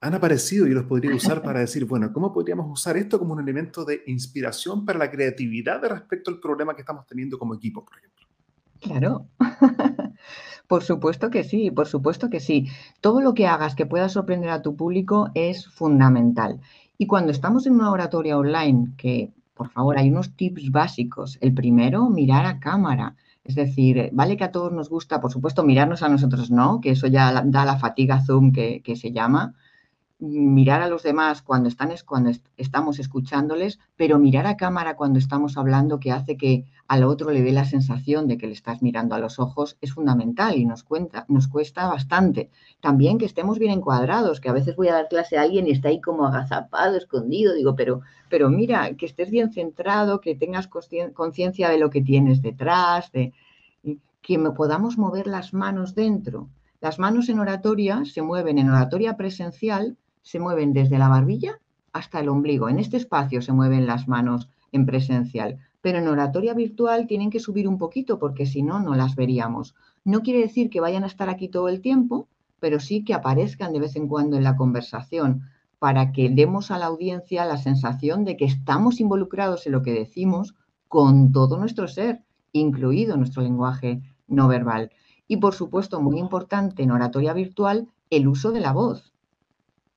[0.00, 3.40] han aparecido y los podría usar para decir, bueno, ¿cómo podríamos usar esto como un
[3.40, 7.98] elemento de inspiración para la creatividad respecto al problema que estamos teniendo como equipo, por
[7.98, 8.23] ejemplo?
[8.84, 9.28] Claro,
[10.68, 12.68] por supuesto que sí, por supuesto que sí.
[13.00, 16.60] Todo lo que hagas que pueda sorprender a tu público es fundamental.
[16.98, 21.38] Y cuando estamos en una oratoria online, que por favor hay unos tips básicos.
[21.40, 23.16] El primero, mirar a cámara.
[23.42, 26.90] Es decir, vale que a todos nos gusta, por supuesto, mirarnos a nosotros no, que
[26.90, 29.54] eso ya da la fatiga Zoom que, se llama,
[30.18, 35.56] mirar a los demás cuando, están, cuando estamos escuchándoles, pero mirar a cámara cuando estamos
[35.56, 39.14] hablando que hace que al otro le dé la sensación de que le estás mirando
[39.14, 42.50] a los ojos es fundamental y nos, cuesta bastante.
[42.80, 45.70] También que estemos bien encuadrados, que a veces voy a dar clase a alguien y
[45.70, 50.68] está ahí como agazapado, escondido, digo, pero, pero mira, que estés bien centrado, que tengas
[50.68, 53.32] conciencia de lo que tienes detrás, de
[54.20, 56.48] que podamos mover las manos dentro
[56.80, 61.60] Las manos en oratoria se mueven en oratoria presencial, se mueven desde la barbilla
[61.92, 62.68] hasta el ombligo.
[62.68, 67.40] En este espacio se mueven las manos en presencial, pero en oratoria virtual tienen que
[67.40, 69.74] subir un poquito porque si no, no las veríamos.
[70.02, 72.26] No quiere decir que vayan a estar aquí todo el tiempo,
[72.58, 75.42] pero sí que aparezcan de vez en cuando en la conversación
[75.78, 79.92] para que demos a la audiencia la sensación de que estamos involucrados en lo que
[79.92, 80.54] decimos
[80.88, 84.90] con todo nuestro ser, incluido nuestro lenguaje no verbal.
[85.28, 89.12] Y por supuesto, muy importante en oratoria virtual, el uso de la voz.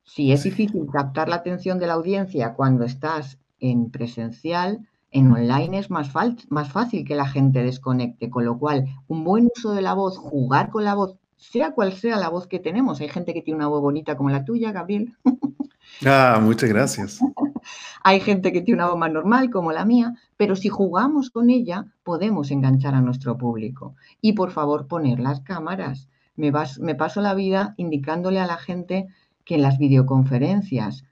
[0.04, 4.86] Si es difícil captar la atención de la audiencia cuando estás en presencial,
[5.18, 6.12] en online es más,
[6.50, 10.18] más fácil que la gente desconecte, con lo cual un buen uso de la voz,
[10.18, 13.02] jugar con la voz, sea cual sea la voz que tenemos.
[13.02, 15.16] Hay gente que tiene una voz bonita como la tuya, Gabriel.
[16.06, 17.20] Ah, muchas gracias.
[18.04, 21.50] Hay gente que tiene una voz más normal como la mía, pero si jugamos con
[21.50, 23.96] ella podemos enganchar a nuestro público.
[24.22, 26.08] Y por favor, poner las cámaras.
[26.36, 26.52] Me,
[26.82, 29.08] me paso la vida indicándole a la gente
[29.44, 31.04] que en las videoconferencias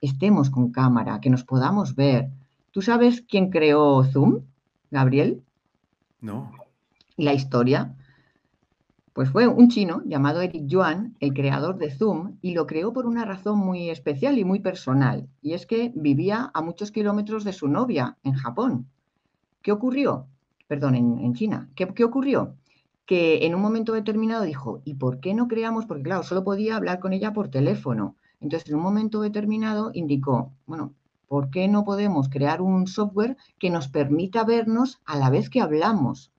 [0.00, 2.30] estemos con cámara, que nos podamos ver.
[2.72, 4.42] ¿Tú sabes quién creó Zoom,
[4.90, 5.42] Gabriel?
[6.20, 6.52] No.
[7.16, 7.96] ¿Y la historia?
[9.12, 13.06] Pues fue un chino llamado Eric Yuan, el creador de Zoom, y lo creó por
[13.06, 17.52] una razón muy especial y muy personal, y es que vivía a muchos kilómetros de
[17.52, 18.86] su novia en Japón.
[19.62, 20.28] ¿Qué ocurrió?
[20.68, 21.68] Perdón, en, China.
[21.74, 22.54] ¿Qué, ¿Qué ocurrió?
[23.04, 25.86] Que en un momento determinado dijo, ¿y por qué no creamos?
[25.86, 28.14] Porque claro, solo podía hablar con ella por teléfono.
[28.40, 30.94] Entonces, en un momento determinado indicó, bueno,
[31.30, 35.60] ¿por qué no podemos crear un software que nos permita vernos a la vez que
[35.60, 36.32] hablamos?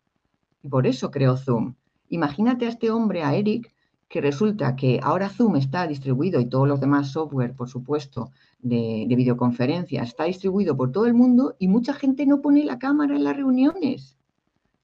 [0.61, 1.75] Y por eso creó Zoom.
[2.09, 3.73] Imagínate a este hombre, a Eric,
[4.09, 9.05] que resulta que ahora Zoom está distribuido y todos los demás software, por supuesto, de,
[9.07, 13.15] de videoconferencia, está distribuido por todo el mundo y mucha gente no pone la cámara
[13.15, 14.17] en las reuniones.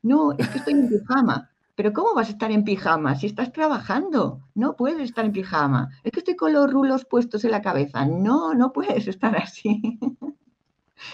[0.04, 1.50] No, es que estoy en pijama.
[1.78, 4.42] Pero ¿cómo vas a estar en pijama si estás trabajando?
[4.56, 5.92] No puedes estar en pijama.
[6.04, 8.04] Es que estoy con los rulos puestos en la cabeza.
[8.04, 10.00] No, no puedes estar así.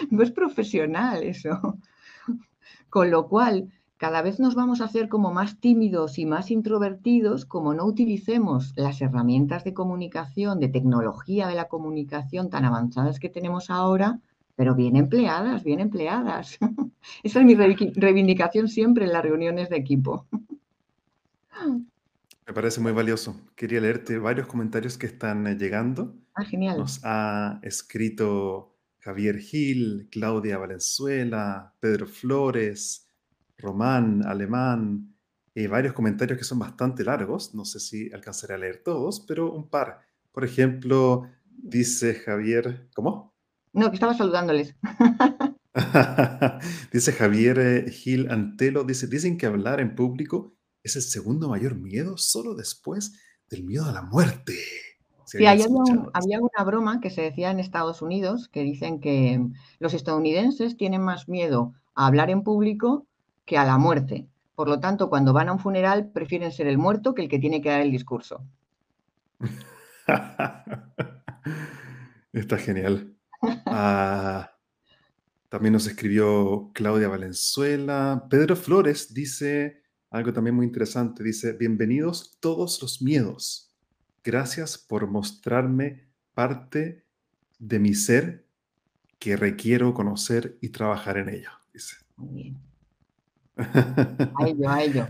[0.09, 1.77] No es profesional eso.
[2.89, 7.45] Con lo cual, cada vez nos vamos a hacer como más tímidos y más introvertidos
[7.45, 13.27] como no utilicemos las herramientas de comunicación, de tecnología de la comunicación tan avanzadas que
[13.27, 14.21] tenemos ahora,
[14.55, 16.57] pero bien empleadas, bien empleadas.
[17.23, 20.27] Esa es mi reivindicación siempre en las reuniones de equipo.
[22.45, 23.39] Me parece muy valioso.
[23.55, 26.15] Quería leerte varios comentarios que están eh, llegando.
[26.33, 26.77] Ah, genial.
[26.77, 33.07] Nos ha escrito Javier Gil, Claudia Valenzuela, Pedro Flores,
[33.57, 35.15] Román, Alemán,
[35.55, 37.53] y varios comentarios que son bastante largos.
[37.55, 40.01] No sé si alcanzaré a leer todos, pero un par.
[40.31, 43.33] Por ejemplo, dice Javier, ¿cómo?
[43.71, 44.75] No, que estaba saludándoles.
[46.91, 51.75] dice Javier eh, Gil Antelo, dice, dicen que hablar en público es el segundo mayor
[51.75, 53.13] miedo, solo después
[53.49, 54.55] del miedo a la muerte.
[55.25, 55.65] sí, había,
[56.13, 59.45] había, una broma que se decía en Estados Unidos que dicen que
[59.79, 63.07] los estadounidenses tienen más miedo a hablar en público
[63.45, 64.27] que a la muerte.
[64.55, 67.39] Por lo tanto, cuando van a un funeral, prefieren ser el muerto que el que
[67.39, 68.43] tiene que dar el discurso.
[72.33, 73.15] Está genial.
[73.65, 74.51] Ah,
[75.49, 78.27] también nos escribió Claudia Valenzuela.
[78.29, 79.82] Pedro Flores dice
[80.13, 81.23] algo también muy interesante.
[81.23, 83.73] Dice, bienvenidos todos los miedos.
[84.23, 87.03] Gracias por mostrarme parte
[87.57, 88.45] de mi ser
[89.17, 91.49] que requiero conocer y trabajar en ello.
[91.73, 91.95] Dice.
[92.15, 92.57] Muy bien.
[93.57, 95.07] A ello, a ello.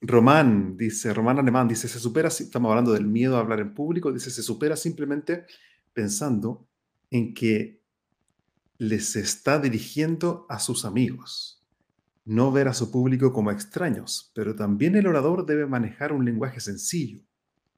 [0.00, 4.12] Román dice, Román Alemán dice, se supera, estamos hablando del miedo a hablar en público,
[4.12, 5.44] dice, se supera simplemente
[5.92, 6.68] pensando
[7.10, 7.82] en que
[8.78, 11.57] les está dirigiendo a sus amigos,
[12.28, 16.60] no ver a su público como extraños, pero también el orador debe manejar un lenguaje
[16.60, 17.22] sencillo,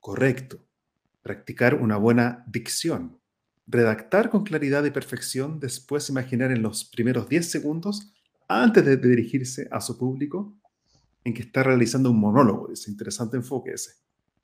[0.00, 0.66] correcto,
[1.22, 3.20] practicar una buena dicción,
[3.68, 8.12] redactar con claridad y perfección, después imaginar en los primeros 10 segundos
[8.48, 10.58] antes de dirigirse a su público
[11.22, 13.92] en que está realizando un monólogo, ese interesante enfoque ese,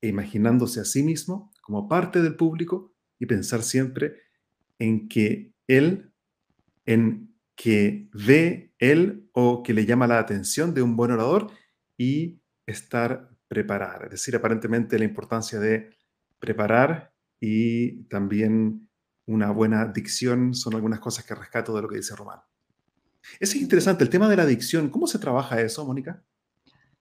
[0.00, 4.14] e imaginándose a sí mismo como parte del público y pensar siempre
[4.78, 6.12] en que él,
[6.84, 11.50] en que ve él o que le llama la atención de un buen orador
[11.96, 14.04] y estar preparado.
[14.04, 15.90] Es decir, aparentemente la importancia de
[16.38, 18.88] preparar y también
[19.26, 22.40] una buena dicción son algunas cosas que rescato de lo que dice Román.
[23.40, 26.22] Es interesante, el tema de la adicción, ¿cómo se trabaja eso, Mónica?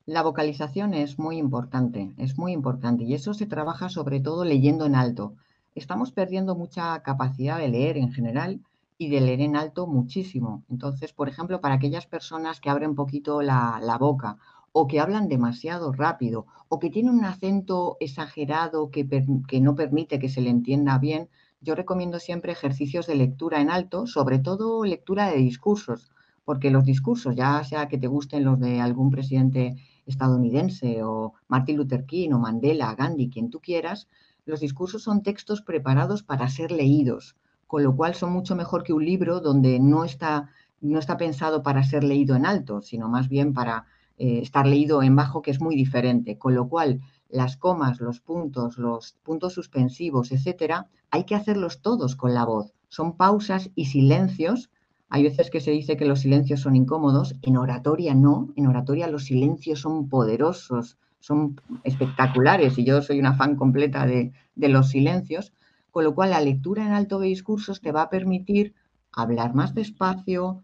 [0.06, 4.86] La vocalización es muy importante, es muy importante y eso se trabaja sobre todo leyendo
[4.86, 5.36] en alto.
[5.74, 8.62] Estamos perdiendo mucha capacidad de leer en general
[8.98, 10.64] y de leer en alto muchísimo.
[10.70, 14.38] Entonces, por ejemplo, para aquellas personas que abren poquito la, la boca
[14.78, 19.08] o que hablan demasiado rápido, o que tienen un acento exagerado que,
[19.48, 21.30] que no permite que se le entienda bien,
[21.62, 26.12] yo recomiendo siempre ejercicios de lectura en alto, sobre todo lectura de discursos,
[26.44, 31.78] porque los discursos, ya sea que te gusten los de algún presidente estadounidense o Martin
[31.78, 34.08] Luther King o Mandela, Gandhi, quien tú quieras,
[34.46, 37.36] los discursos son textos preparados para ser leídos,
[37.68, 40.50] con lo cual son mucho mejor que un libro donde no está,
[40.82, 43.86] no está pensado para ser leído en alto, sino más bien para
[44.18, 46.38] eh, estar leído en bajo, que es muy diferente.
[46.38, 52.16] Con lo cual, las comas, los puntos, los puntos suspensivos, etcétera, hay que hacerlos todos
[52.16, 52.74] con la voz.
[52.88, 54.70] Son pausas y silencios.
[55.10, 57.36] Hay veces que se dice que los silencios son incómodos.
[57.42, 58.50] En oratoria no.
[58.56, 64.32] En oratoria los silencios son poderosos, son espectaculares y yo soy una fan completa de,
[64.56, 65.52] de los silencios.
[65.96, 68.74] Con lo cual la lectura en alto de discursos te va a permitir
[69.14, 70.62] hablar más despacio,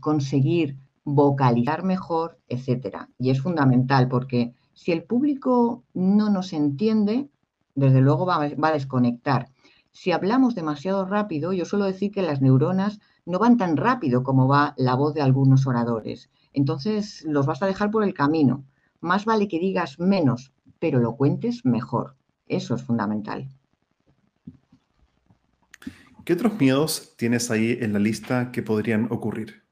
[0.00, 3.10] conseguir vocalizar mejor, etcétera.
[3.18, 7.28] Y es fundamental porque si el público no nos entiende,
[7.74, 9.50] desde luego va, a desconectar.
[9.90, 14.48] Si hablamos demasiado rápido, yo suelo decir que las neuronas no van tan rápido como
[14.48, 16.30] va la voz de algunos oradores.
[16.54, 18.64] Entonces los vas a dejar por el camino.
[19.02, 22.16] Más vale que digas menos, pero lo cuentes mejor.
[22.48, 23.50] Eso es fundamental.
[26.24, 29.62] ¿Qué otros miedos tienes ahí en la lista que podrían ocurrir?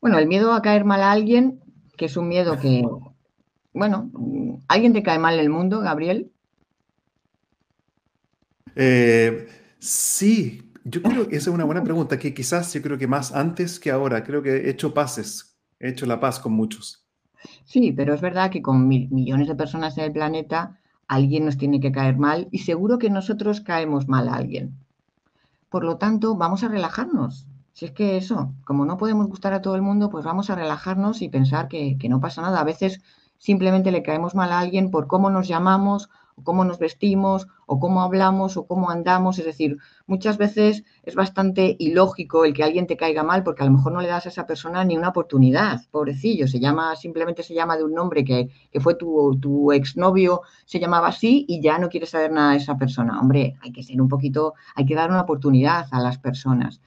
[0.00, 1.60] Bueno, el miedo a caer mal a alguien,
[1.96, 2.84] que es un miedo que,
[3.72, 4.10] bueno,
[4.68, 6.30] ¿alguien te cae mal en el mundo, Gabriel?
[8.74, 9.48] Eh,
[9.78, 13.32] sí, yo creo que esa es una buena pregunta, que quizás yo creo que más
[13.34, 17.06] antes que ahora, creo que he hecho paces, he hecho la paz con muchos.
[17.64, 21.80] Sí, pero es verdad que con millones de personas en el planeta, alguien nos tiene
[21.80, 24.85] que caer mal y seguro que nosotros caemos mal a alguien.
[25.68, 27.46] Por lo tanto, vamos a relajarnos.
[27.72, 30.54] Si es que eso, como no podemos gustar a todo el mundo, pues vamos a
[30.54, 32.60] relajarnos y pensar que, que no pasa nada.
[32.60, 33.00] A veces
[33.38, 37.80] simplemente le caemos mal a alguien por cómo nos llamamos o cómo nos vestimos o
[37.80, 39.38] cómo hablamos o cómo andamos.
[39.38, 43.66] Es decir, muchas veces es bastante ilógico el que alguien te caiga mal porque a
[43.66, 45.80] lo mejor no le das a esa persona ni una oportunidad.
[45.90, 50.42] Pobrecillo, se llama, simplemente se llama de un nombre que, que fue tu, tu exnovio,
[50.64, 53.18] se llamaba así y ya no quieres saber nada de esa persona.
[53.18, 56.80] Hombre, hay que ser un poquito, hay que dar una oportunidad a las personas.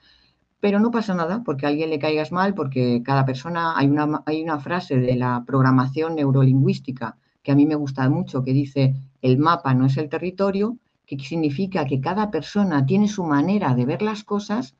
[0.60, 4.22] Pero no pasa nada porque a alguien le caigas mal, porque cada persona, hay una,
[4.26, 8.96] hay una frase de la programación neurolingüística que a mí me gusta mucho, que dice,
[9.22, 13.86] el mapa no es el territorio, que significa que cada persona tiene su manera de
[13.86, 14.76] ver las cosas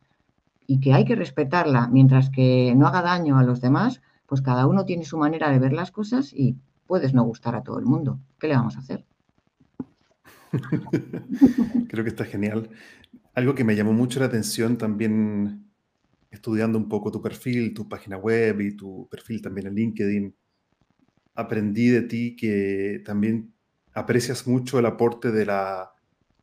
[0.68, 4.68] y que hay que respetarla, mientras que no haga daño a los demás, pues cada
[4.68, 7.86] uno tiene su manera de ver las cosas y puedes no gustar a todo el
[7.86, 8.20] mundo.
[8.40, 9.06] ¿Qué le vamos a hacer?
[11.90, 12.70] Creo que está genial.
[13.34, 15.70] Algo que me llamó mucho la atención también
[16.30, 20.36] estudiando un poco tu perfil, tu página web y tu perfil también en LinkedIn,
[21.36, 23.54] aprendí de ti que también
[23.94, 25.94] aprecias mucho el aporte de la,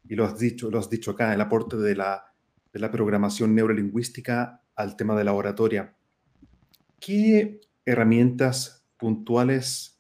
[0.09, 2.33] y lo has dicho, lo has dicho acá, el aporte de la,
[2.73, 5.95] de la programación neurolingüística al tema de la oratoria.
[7.01, 9.99] ¿Qué herramientas puntuales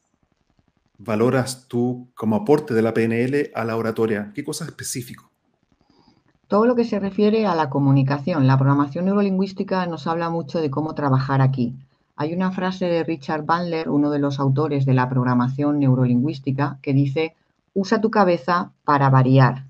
[0.98, 4.32] valoras tú como aporte de la PNL a la oratoria?
[4.34, 5.26] ¿Qué cosas específicas?
[6.48, 10.70] Todo lo que se refiere a la comunicación, la programación neurolingüística nos habla mucho de
[10.70, 11.74] cómo trabajar aquí.
[12.18, 16.94] Hay una frase de Richard Bandler, uno de los autores de la programación neurolingüística, que
[16.94, 17.36] dice,
[17.74, 19.66] usa tu cabeza para variar.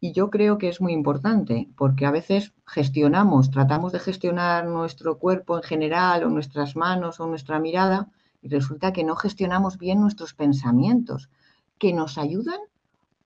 [0.00, 5.18] Y yo creo que es muy importante, porque a veces gestionamos, tratamos de gestionar nuestro
[5.18, 8.08] cuerpo en general, o nuestras manos, o nuestra mirada,
[8.42, 11.30] y resulta que no gestionamos bien nuestros pensamientos,
[11.78, 12.58] que nos ayudan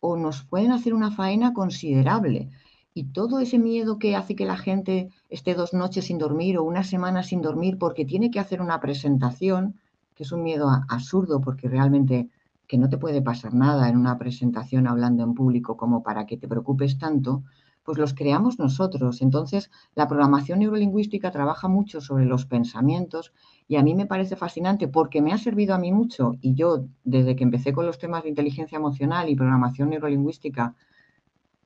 [0.01, 2.51] o nos pueden hacer una faena considerable.
[2.99, 6.65] Y todo ese miedo que hace que la gente esté dos noches sin dormir o
[6.65, 9.79] una semana sin dormir porque tiene que hacer una presentación,
[10.17, 12.29] que es un miedo absurdo porque realmente
[12.67, 16.39] que no te puede pasar nada en una presentación hablando en público como para que
[16.39, 17.45] te preocupes tanto,
[17.85, 19.23] pues los creamos nosotros.
[19.23, 23.33] Entonces, la programación neurolingüística trabaja mucho sobre los pensamientos
[23.69, 26.87] y a mí me parece fascinante porque me ha servido a mí mucho y yo,
[27.05, 30.75] desde que empecé con los temas de inteligencia emocional y programación neurolingüística,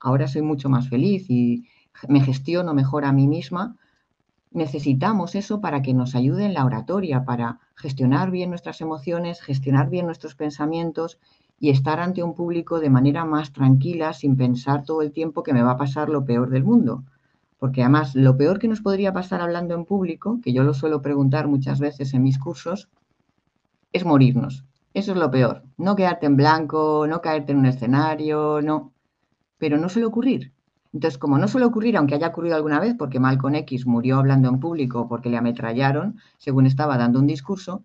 [0.02, 1.64] ahora soy mucho más feliz y
[2.08, 3.76] me gestiono mejor a mí misma,
[4.50, 9.88] necesitamos eso para que nos ayude en la oratoria, para gestionar bien nuestras emociones, gestionar
[9.88, 11.18] bien nuestros pensamientos
[11.58, 15.52] y estar ante un público de manera más tranquila, sin pensar todo el tiempo que
[15.52, 17.04] me va a pasar lo peor del mundo.
[17.58, 21.00] Porque además, lo peor que nos podría pasar hablando en público, que yo lo suelo
[21.00, 22.88] preguntar muchas veces en mis cursos,
[23.92, 24.64] es morirnos.
[24.94, 25.62] Eso es lo peor.
[25.78, 28.91] No quedarte en blanco, no caerte en un escenario, no
[29.62, 30.50] pero no suele ocurrir.
[30.92, 34.48] Entonces, como no suele ocurrir, aunque haya ocurrido alguna vez, porque Malcolm X murió hablando
[34.48, 37.84] en público porque le ametrallaron según estaba dando un discurso,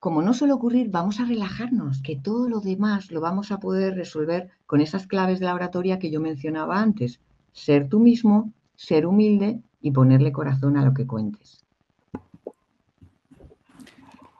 [0.00, 3.94] como no suele ocurrir, vamos a relajarnos, que todo lo demás lo vamos a poder
[3.94, 7.20] resolver con esas claves de la oratoria que yo mencionaba antes.
[7.52, 11.64] Ser tú mismo, ser humilde y ponerle corazón a lo que cuentes.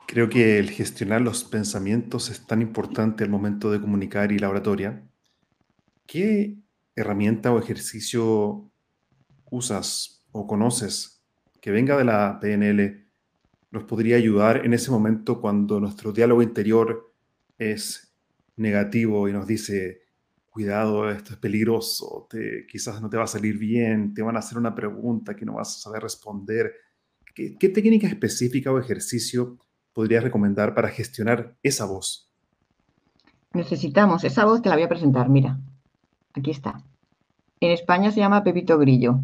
[0.05, 4.49] Creo que el gestionar los pensamientos es tan importante al momento de comunicar y la
[4.49, 5.01] oratoria.
[6.11, 6.57] ¿Qué
[6.93, 8.69] herramienta o ejercicio
[9.49, 11.23] usas o conoces
[11.61, 13.07] que venga de la PNL
[13.71, 17.13] nos podría ayudar en ese momento cuando nuestro diálogo interior
[17.57, 18.13] es
[18.57, 20.01] negativo y nos dice,
[20.49, 24.39] cuidado, esto es peligroso, te, quizás no te va a salir bien, te van a
[24.39, 26.73] hacer una pregunta que no vas a saber responder.
[27.33, 29.57] ¿Qué, qué técnica específica o ejercicio
[29.93, 32.29] podrías recomendar para gestionar esa voz?
[33.53, 35.57] Necesitamos, esa voz te la voy a presentar, mira,
[36.33, 36.83] aquí está.
[37.59, 39.19] En España se llama Pepito Grillo.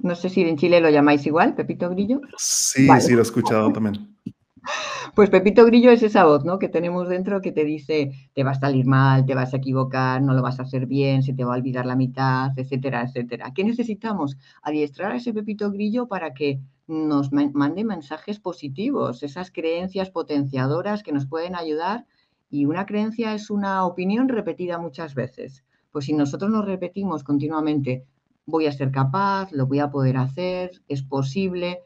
[0.00, 2.20] No sé si en Chile lo llamáis igual, Pepito Grillo.
[2.36, 4.14] Sí, sí, lo he escuchado también.
[5.14, 6.58] Pues Pepito Grillo es esa voz, ¿no?
[6.58, 10.22] Que tenemos dentro que te dice, te va a salir mal, te vas a equivocar,
[10.22, 13.52] no lo vas a hacer bien, se te va a olvidar la mitad, etcétera, etcétera.
[13.54, 14.36] ¿Qué necesitamos?
[14.62, 21.12] Adiestrar a ese Pepito Grillo para que nos mande mensajes positivos, esas creencias potenciadoras que
[21.12, 22.06] nos pueden ayudar.
[22.50, 25.64] Y una creencia es una opinión repetida muchas veces.
[25.90, 28.04] Pues si nosotros nos repetimos continuamente,
[28.46, 31.80] voy a ser capaz, lo voy a poder hacer, es posible,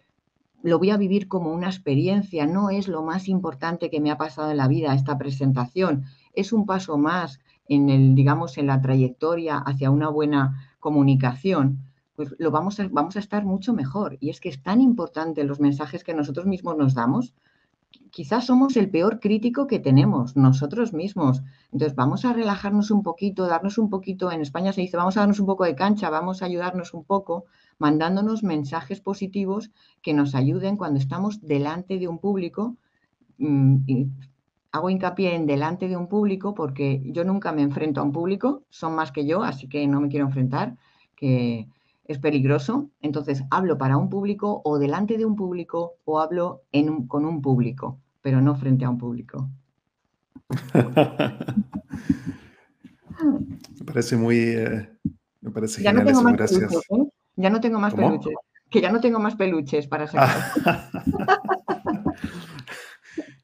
[0.62, 4.18] lo voy a vivir como una experiencia, no es lo más importante que me ha
[4.18, 8.80] pasado en la vida esta presentación, es un paso más en el, digamos, en la
[8.80, 11.80] trayectoria hacia una buena comunicación,
[12.14, 14.18] pues lo vamos a, vamos a estar mucho mejor.
[14.20, 17.34] Y es que es tan importante los mensajes que nosotros mismos nos damos
[18.10, 21.42] quizás somos el peor crítico que tenemos nosotros mismos.
[21.72, 25.20] Entonces vamos a relajarnos un poquito, darnos un poquito, en España se dice, vamos a
[25.20, 27.46] darnos un poco de cancha, vamos a ayudarnos un poco,
[27.78, 29.70] mandándonos mensajes positivos
[30.02, 32.76] que nos ayuden cuando estamos delante de un público.
[33.38, 33.76] Mm,
[34.72, 38.64] hago hincapié en delante de un público porque yo nunca me enfrento a un público,
[38.70, 40.76] son más que yo, así que no me quiero enfrentar,
[41.14, 41.68] que
[42.04, 42.90] es peligroso.
[43.00, 46.62] Entonces, hablo para un público o delante de un público o hablo
[47.08, 49.48] con un público, pero no frente a un público.
[53.78, 54.38] me parece muy...
[54.38, 54.88] Eh,
[55.40, 57.08] me parece ya no tengo más Peluches, ¿eh?
[57.36, 58.34] Ya no tengo más peluches.
[58.70, 60.52] Que ya no tengo más peluches para sacar.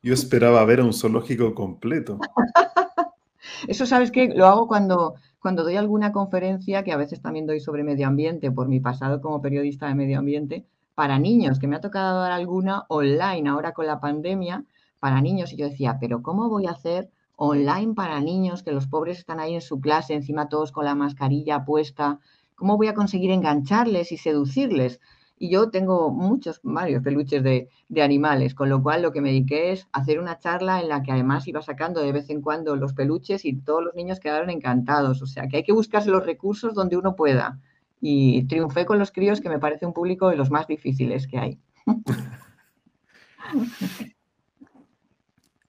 [0.02, 2.18] Yo esperaba ver un zoológico completo.
[3.68, 7.60] Eso sabes que lo hago cuando cuando doy alguna conferencia, que a veces también doy
[7.60, 11.76] sobre medio ambiente, por mi pasado como periodista de medio ambiente, para niños, que me
[11.76, 14.64] ha tocado dar alguna online ahora con la pandemia,
[14.98, 18.88] para niños, y yo decía, pero ¿cómo voy a hacer online para niños, que los
[18.88, 22.18] pobres están ahí en su clase, encima todos con la mascarilla puesta?
[22.56, 25.00] ¿Cómo voy a conseguir engancharles y seducirles?
[25.38, 27.68] Y yo tengo muchos, varios peluches de,
[28.02, 31.12] animales, con lo cual lo que me dediqué es hacer una charla en la que
[31.12, 35.22] además iba sacando de vez en cuando los peluches y todos los niños quedaron encantados.
[35.22, 37.60] O sea, que hay que buscarse los recursos donde uno pueda.
[38.00, 41.38] Y triunfé con los críos, que me parece un público de los más difíciles que
[41.38, 41.58] hay.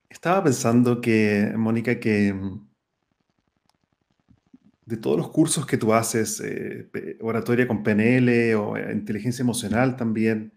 [0.09, 2.35] Estaba pensando que, Mónica, que
[4.89, 6.89] de todos los cursos que tú haces, eh,
[7.21, 10.51] oratoria con PNL o eh, inteligencia emocional también,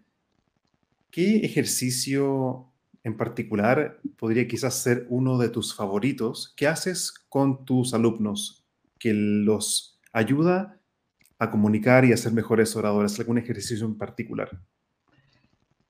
[1.11, 2.73] ¿qué ejercicio
[3.03, 6.51] en particular podría quizás ser uno de tus favoritos?
[6.57, 8.65] ¿Qué haces con tus alumnos
[8.97, 10.79] que los ayuda
[11.37, 13.19] a comunicar y a ser mejores oradores?
[13.19, 14.49] ¿Algún ejercicio en particular?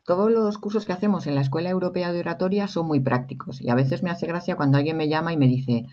[0.04, 3.70] Todos los cursos que hacemos en la Escuela Europea de Oratoria son muy prácticos y
[3.70, 5.86] a veces me hace gracia cuando alguien me llama y me dice,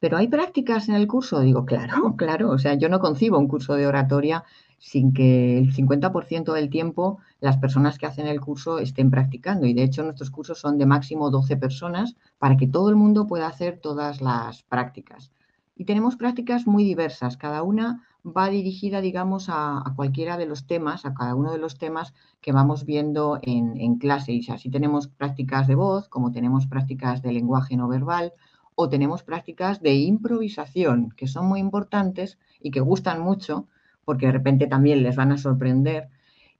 [0.00, 1.40] pero hay prácticas en el curso.
[1.40, 2.50] Digo, claro, claro.
[2.50, 4.44] O sea, yo no concibo un curso de oratoria
[4.78, 9.66] sin que el 50% del tiempo las personas que hacen el curso estén practicando.
[9.66, 13.26] Y de hecho nuestros cursos son de máximo 12 personas para que todo el mundo
[13.26, 15.30] pueda hacer todas las prácticas.
[15.76, 17.36] Y tenemos prácticas muy diversas.
[17.36, 21.78] Cada una va dirigida, digamos, a, cualquiera de los temas, a cada uno de los
[21.78, 24.32] temas que vamos viendo en, clase.
[24.32, 28.32] Y así tenemos prácticas de voz, como tenemos prácticas de lenguaje no verbal,
[28.76, 33.66] o tenemos prácticas de improvisación que son muy importantes y que gustan mucho
[34.04, 36.08] porque de repente también les van a sorprender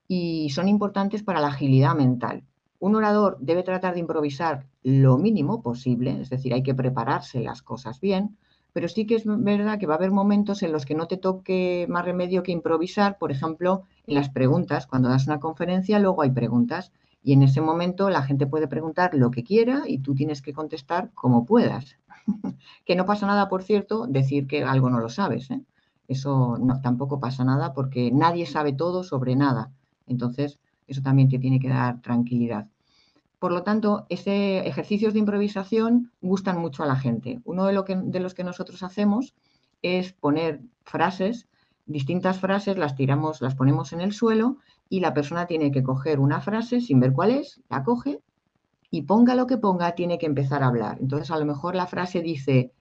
[0.07, 2.43] y son importantes para la agilidad mental.
[2.79, 7.61] Un orador debe tratar de improvisar lo mínimo posible, es decir, hay que prepararse las
[7.61, 8.37] cosas bien,
[8.73, 11.17] pero sí que es verdad que va a haber momentos en los que no te
[11.17, 16.21] toque más remedio que improvisar, por ejemplo, en las preguntas, cuando das una conferencia, luego
[16.21, 16.91] hay preguntas
[17.23, 20.53] y en ese momento la gente puede preguntar lo que quiera y tú tienes que
[20.53, 21.97] contestar como puedas.
[22.85, 25.49] que no pasa nada, por cierto, decir que algo no lo sabes.
[25.51, 25.61] ¿eh?
[26.07, 29.71] Eso tampoco pasa nada porque nadie sabe todo sobre nada.
[30.05, 32.67] Entonces, eso también te tiene que dar tranquilidad.
[33.39, 37.39] Por lo tanto, ese ejercicios de improvisación gustan mucho a la gente.
[37.43, 39.35] Uno de, lo que, de los que nosotros hacemos
[39.81, 41.47] es poner frases,
[41.85, 44.57] distintas frases, las tiramos, las ponemos en el suelo
[44.89, 48.21] y la persona tiene que coger una frase sin ver cuál es, la coge
[48.89, 50.97] y ponga lo que ponga, tiene que empezar a hablar.
[51.01, 52.73] Entonces, a lo mejor la frase dice,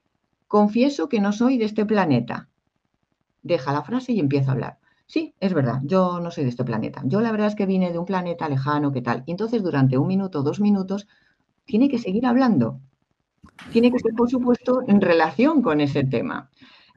[0.46, 2.48] confieso que no soy de este planeta.
[3.42, 4.78] Deja la frase y empieza a hablar.
[5.06, 7.02] Sí, es verdad, yo no soy de este planeta.
[7.04, 9.22] Yo la verdad es que vine de un planeta lejano, ¿qué tal?
[9.26, 11.06] Y entonces durante un minuto, dos minutos,
[11.64, 12.80] tiene que seguir hablando.
[13.70, 16.50] Tiene que ser, por supuesto, en relación con ese tema.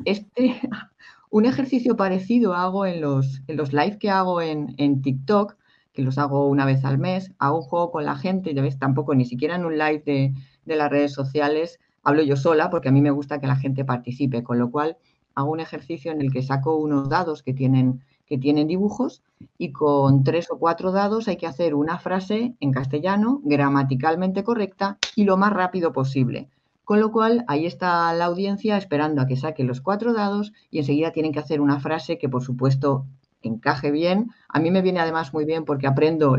[0.05, 0.59] Este,
[1.29, 5.55] un ejercicio parecido hago en los, en los live que hago en, en TikTok,
[5.99, 8.79] que los hago una vez al mes, hago un juego con la gente, ya ves,
[8.79, 10.33] tampoco ni siquiera en un live de,
[10.63, 13.83] de las redes sociales hablo yo sola porque a mí me gusta que la gente
[13.83, 14.97] participe, con lo cual
[15.35, 19.21] hago un ejercicio en el que saco unos dados que tienen, que tienen dibujos
[19.57, 24.97] y con tres o cuatro dados hay que hacer una frase en castellano gramaticalmente correcta
[25.15, 26.49] y lo más rápido posible.
[26.85, 30.79] Con lo cual, ahí está la audiencia esperando a que saque los cuatro dados y
[30.79, 33.05] enseguida tienen que hacer una frase que, por supuesto,
[33.41, 34.31] encaje bien.
[34.49, 36.37] A mí me viene además muy bien porque aprendo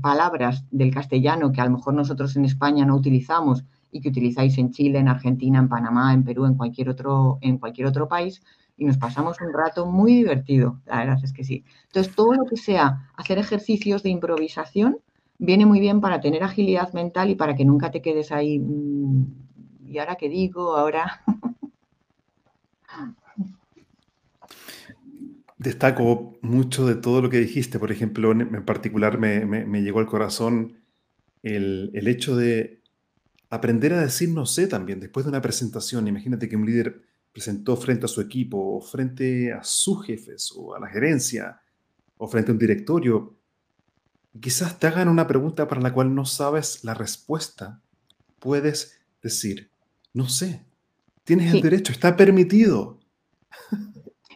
[0.00, 4.58] palabras del castellano que a lo mejor nosotros en España no utilizamos y que utilizáis
[4.58, 8.42] en Chile, en Argentina, en Panamá, en Perú, en cualquier otro, en cualquier otro país,
[8.76, 11.64] y nos pasamos un rato muy divertido, la verdad es que sí.
[11.86, 14.98] Entonces, todo lo que sea hacer ejercicios de improvisación
[15.38, 19.26] viene muy bien para tener agilidad mental y para que nunca te quedes ahí, mm,
[19.86, 20.76] ¿y ahora qué digo?
[20.76, 21.22] Ahora...
[25.64, 30.06] Destaco mucho de todo lo que dijiste, por ejemplo, en particular me, me, llegó al
[30.06, 30.76] corazón
[31.42, 32.82] el, el hecho de
[33.48, 36.06] aprender a decir no sé también después de una presentación.
[36.06, 37.00] Imagínate que un líder
[37.32, 41.62] presentó frente a su equipo o frente a sus jefes o a la gerencia
[42.18, 43.38] o frente a un directorio.
[44.38, 47.80] Quizás te hagan una pregunta para la cual no sabes la respuesta.
[48.38, 49.70] Puedes decir,
[50.12, 50.62] no sé,
[51.24, 53.00] tienes el derecho, está permitido.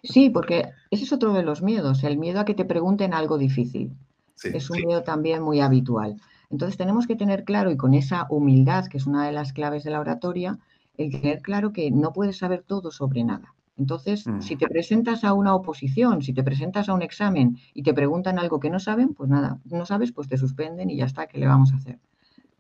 [0.02, 3.38] Sí, porque ese es otro de los miedos, el miedo a que te pregunten algo
[3.38, 3.96] difícil.
[4.42, 6.16] es un miedo también muy habitual.
[6.50, 9.84] Entonces tenemos que tener claro, y con esa humildad, que es una de las claves
[9.84, 10.58] de la oratoria,
[10.96, 13.54] el tener claro que no puedes saber todo sobre nada.
[13.76, 14.40] Entonces, mm.
[14.40, 18.38] si te presentas a una oposición, si te presentas a un examen y te preguntan
[18.38, 21.38] algo que no saben, pues nada, no sabes, pues te suspenden y ya está, ¿qué
[21.38, 21.98] le vamos a hacer?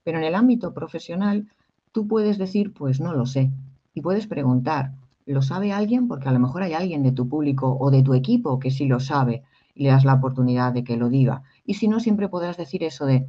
[0.04, 1.48] Pero en el ámbito profesional,
[1.92, 3.50] tú puedes decir, pues no lo sé.
[3.94, 4.92] Y puedes preguntar,
[5.28, 6.08] ¿lo sabe alguien?
[6.08, 8.86] Porque a lo mejor hay alguien de tu público o de tu equipo que sí
[8.86, 9.42] lo sabe
[9.74, 11.42] y le das la oportunidad de que lo diga.
[11.66, 13.26] Y si no, siempre podrás decir eso de,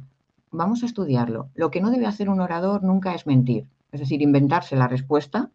[0.50, 1.50] vamos a estudiarlo.
[1.54, 5.50] Lo que no debe hacer un orador nunca es mentir, es decir, inventarse la respuesta,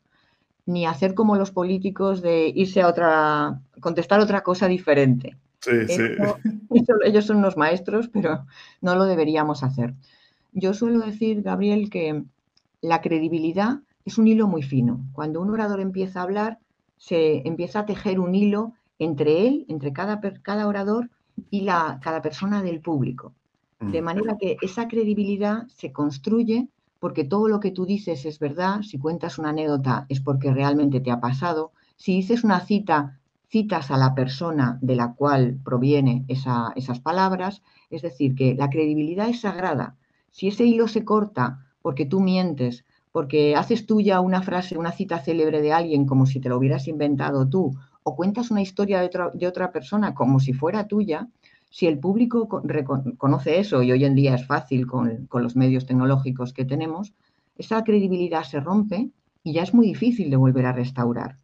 [0.67, 5.35] ni hacer como los políticos de irse a otra, contestar otra cosa diferente.
[5.61, 6.03] Sí, sí.
[7.05, 8.45] ellos son unos maestros, pero
[8.81, 9.95] no lo deberíamos hacer.
[10.53, 12.23] Yo suelo decir, Gabriel, que
[12.81, 15.03] la credibilidad es un hilo muy fino.
[15.11, 16.59] Cuando un orador empieza a hablar,
[16.97, 21.09] se empieza a tejer un hilo entre él, entre cada, cada orador
[21.49, 23.33] y la, cada persona del público.
[23.79, 24.05] De mm.
[24.05, 28.97] manera que esa credibilidad se construye porque todo lo que tú dices es verdad, si
[28.97, 33.97] cuentas una anécdota es porque realmente te ha pasado, si dices una cita, citas a
[33.97, 39.95] la persona de la cual proviene esas palabras, es decir, que la credibilidad es sagrada.
[40.31, 42.85] Si ese hilo se corta porque tú mientes,
[43.15, 46.85] porque haces tuya una frase, una cita célebre de alguien como si te lo hubieras
[46.89, 51.29] inventado tú, o cuentas una historia de otra, persona como si fuera tuya,
[51.69, 56.51] si el público reconoce eso, y hoy en día es fácil con, los medios tecnológicos
[56.51, 57.13] que tenemos,
[57.57, 59.09] esa credibilidad se rompe
[59.45, 61.37] y ya es muy difícil de volver a restaurar.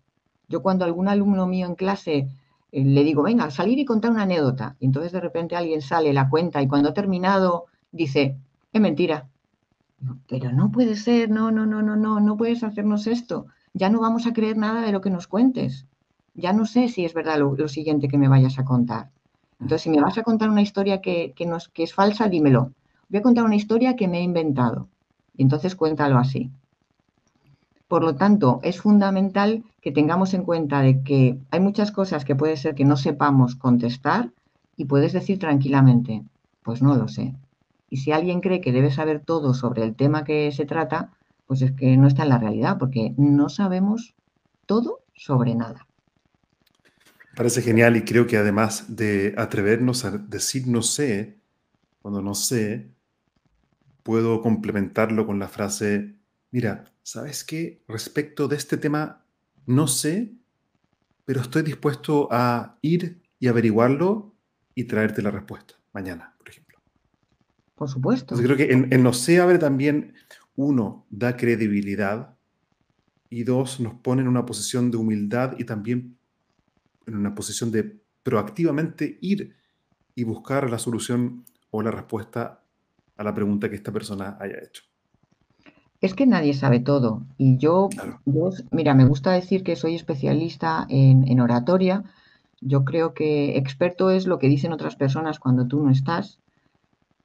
[0.49, 2.27] Yo cuando algún alumno mío en clase
[2.73, 6.11] eh, le digo, venga, salir y contar una anécdota, y entonces de repente alguien sale,
[6.11, 8.35] la cuenta, y cuando ha terminado dice,
[8.73, 9.29] es mentira.
[10.27, 13.47] Pero no puede ser, no, no, no, no, no, no puedes hacernos esto.
[13.73, 15.85] Ya no vamos a creer nada de lo que nos cuentes.
[16.33, 19.09] Ya no sé si es verdad lo siguiente que me vayas a contar.
[19.61, 22.73] Entonces, si me vas a contar una historia que, que, que es falsa, dímelo.
[23.09, 24.87] Voy a contar una historia que me he inventado.
[25.37, 26.49] Y entonces cuéntalo así.
[27.87, 32.35] Por lo tanto, es fundamental que tengamos en cuenta de que hay muchas cosas que
[32.35, 34.31] puede ser que no sepamos contestar
[34.77, 36.23] y puedes decir tranquilamente,
[36.63, 37.35] pues no lo sé.
[37.91, 41.11] Y si alguien cree que debe saber todo sobre el tema que se trata,
[41.45, 44.15] pues es que no está en la realidad, porque no sabemos
[44.65, 45.85] todo sobre nada.
[47.35, 51.37] Parece genial y creo que además de atrevernos a decir no sé,
[52.01, 52.91] cuando no sé,
[54.03, 56.15] puedo complementarlo con la frase,
[56.51, 57.83] mira, ¿sabes qué?
[57.89, 59.25] Respecto de este tema,
[59.65, 60.31] no sé,
[61.25, 64.33] pero estoy dispuesto a ir y averiguarlo
[64.75, 66.35] y traerte la respuesta mañana,
[67.81, 68.35] por supuesto.
[68.35, 70.13] Entonces creo que en, en Nos abre también,
[70.55, 72.35] uno, da credibilidad
[73.27, 76.15] y dos, nos pone en una posición de humildad y también
[77.07, 79.55] en una posición de proactivamente ir
[80.13, 82.61] y buscar la solución o la respuesta
[83.17, 84.83] a la pregunta que esta persona haya hecho.
[85.99, 87.23] Es que nadie sabe todo.
[87.39, 87.89] Y yo,
[88.69, 92.03] mira, me gusta decir que soy especialista en, oratoria.
[92.59, 96.40] Yo creo que experto es lo que dicen otras personas cuando tú no estás,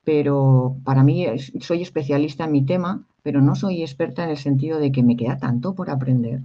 [0.06, 1.26] pero para mí
[1.60, 5.16] soy especialista en mi tema, pero no soy experta en el sentido de que me
[5.16, 6.42] queda tanto por aprender.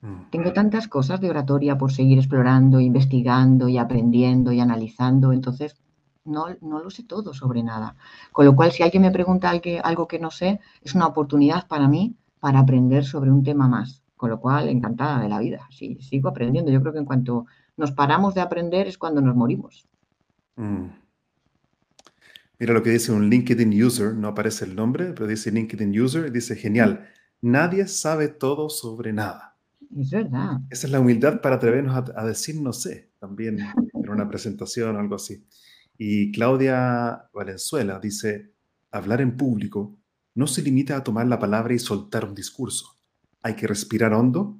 [0.00, 0.30] Mm.
[0.30, 5.76] Tengo tantas cosas de oratoria por seguir explorando, investigando y aprendiendo y analizando, entonces
[6.24, 7.96] no, no lo sé todo sobre nada.
[8.32, 9.52] Con lo cual, si alguien me pregunta
[9.84, 14.02] algo que no sé, es una oportunidad para mí para aprender sobre un tema más.
[14.16, 15.68] Con lo cual, encantada de la vida.
[15.68, 16.72] Sí, sigo aprendiendo.
[16.72, 17.44] Yo creo que en cuanto
[17.76, 19.86] nos paramos de aprender es cuando nos morimos.
[20.56, 20.86] Mm.
[22.58, 26.32] Mira lo que dice un LinkedIn user, no aparece el nombre, pero dice LinkedIn user,
[26.32, 27.06] dice genial,
[27.42, 29.56] nadie sabe todo sobre nada.
[29.94, 30.60] Es verdad.
[30.70, 34.98] Esa es la humildad para atrevernos a, decir no sé, también en una presentación o
[34.98, 35.44] algo así.
[35.98, 38.52] Y Claudia Valenzuela dice,
[38.90, 39.98] hablar en público
[40.34, 42.96] no se limita a tomar la palabra y soltar un discurso.
[43.42, 44.58] Hay que respirar hondo,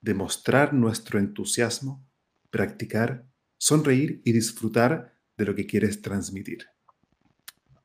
[0.00, 2.04] demostrar nuestro entusiasmo,
[2.50, 3.26] practicar,
[3.58, 6.66] sonreír y disfrutar de lo que quieres transmitir.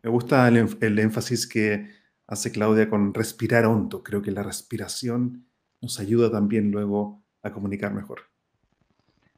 [0.04, 1.89] Me gusta el, énfasis que
[2.26, 4.02] hace Claudia con respirar hondo.
[4.02, 5.45] Creo que la respiración
[5.80, 8.22] nos ayuda también luego a comunicar mejor.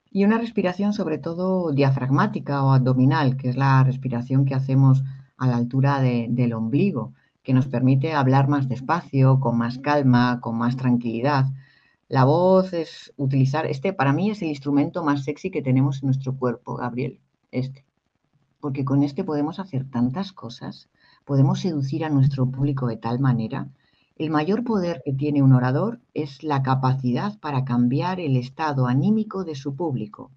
[0.09, 5.03] Y una respiración sobre todo diafragmática o abdominal, que es la respiración que hacemos
[5.37, 10.57] a la altura del ombligo, que nos permite hablar más despacio, con más calma, con
[10.57, 11.47] más tranquilidad.
[12.07, 16.07] La voz es utilizar, este para mí es el instrumento más sexy que tenemos en
[16.07, 17.19] nuestro cuerpo, Gabriel,
[17.51, 17.83] este
[18.63, 20.87] porque con este podemos hacer tantas cosas,
[21.25, 23.67] podemos seducir a nuestro público de tal manera.
[24.15, 29.43] El mayor poder que tiene un orador es la capacidad para cambiar el estado anímico
[29.43, 30.31] de su público.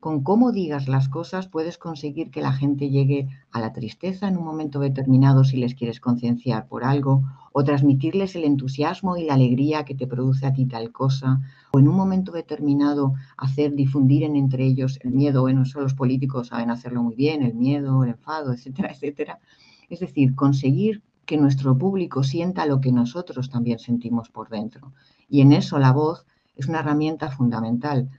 [0.00, 4.36] Con cómo digas las cosas puedes conseguir que la gente llegue a la tristeza en
[4.36, 9.34] un momento determinado si les quieres concienciar por algo, o transmitirles el entusiasmo y la
[9.34, 11.40] alegría que te produce a ti tal cosa,
[11.72, 15.94] o en un momento determinado hacer difundir en entre ellos el miedo, bueno, eso los
[15.94, 19.40] políticos saben hacerlo muy bien, el miedo, el enfado, etcétera, etcétera.
[19.88, 24.92] Es decir, conseguir que nuestro público sienta lo que nosotros también sentimos por dentro.
[25.28, 26.26] Y en eso la voz
[26.56, 28.10] es una herramienta fundamental.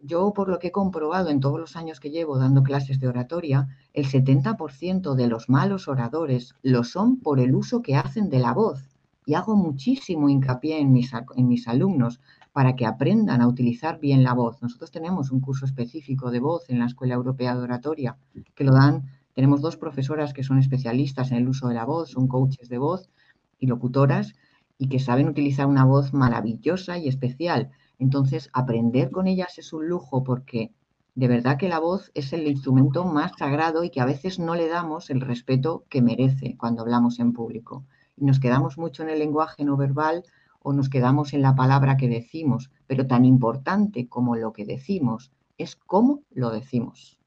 [0.00, 3.08] Yo, por lo que he comprobado en todos los años que llevo dando clases de
[3.08, 8.38] oratoria, el 70% de los malos oradores lo son por el uso que hacen de
[8.38, 8.88] la voz.
[9.26, 12.20] Y hago muchísimo hincapié en mis, alumnos
[12.52, 14.60] para que aprendan a utilizar bien la voz.
[14.62, 18.16] Nosotros tenemos un curso específico de voz en la Escuela Europea de Oratoria
[18.54, 19.04] que lo dan.
[19.34, 22.78] Tenemos dos profesoras que son especialistas en el uso de la voz, son coaches de
[22.78, 23.10] voz
[23.58, 24.34] y locutoras
[24.76, 27.70] y que saben utilizar una voz maravillosa y especial.
[27.98, 30.72] Entonces, aprender con ellas es un lujo porque
[31.14, 34.54] de verdad que la voz es el instrumento más sagrado y que a veces no
[34.54, 37.84] le damos el respeto que merece cuando hablamos en público.
[38.16, 40.24] Y nos quedamos mucho en el lenguaje no verbal
[40.60, 45.32] o nos quedamos en la palabra que decimos, pero tan importante como lo que decimos
[45.58, 47.18] es cómo lo decimos.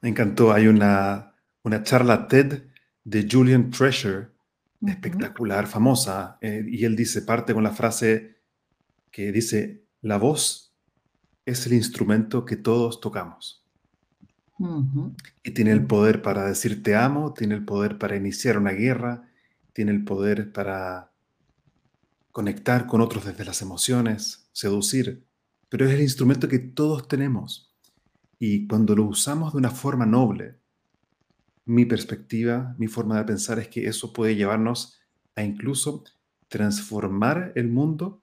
[0.00, 2.64] Me encantó, hay una, una charla TED
[3.04, 4.28] de Julian Treasure,
[4.84, 8.40] espectacular, famosa, eh, y él dice, parte con la frase,
[9.10, 10.71] que dice, la voz
[11.44, 13.64] es el instrumento que todos tocamos.
[15.42, 19.28] Y tiene el poder para decir te amo, tiene el poder para iniciar una guerra,
[19.72, 21.10] tiene el poder para
[22.30, 25.24] conectar con otros desde las emociones, seducir,
[25.68, 27.74] pero es el instrumento que todos tenemos.
[28.38, 30.58] Y cuando lo usamos de una forma noble,
[31.64, 34.98] mi perspectiva, mi forma de pensar es que eso puede llevarnos
[35.36, 36.04] a incluso
[36.48, 38.22] transformar el mundo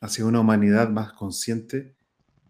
[0.00, 1.94] hacia una humanidad más consciente,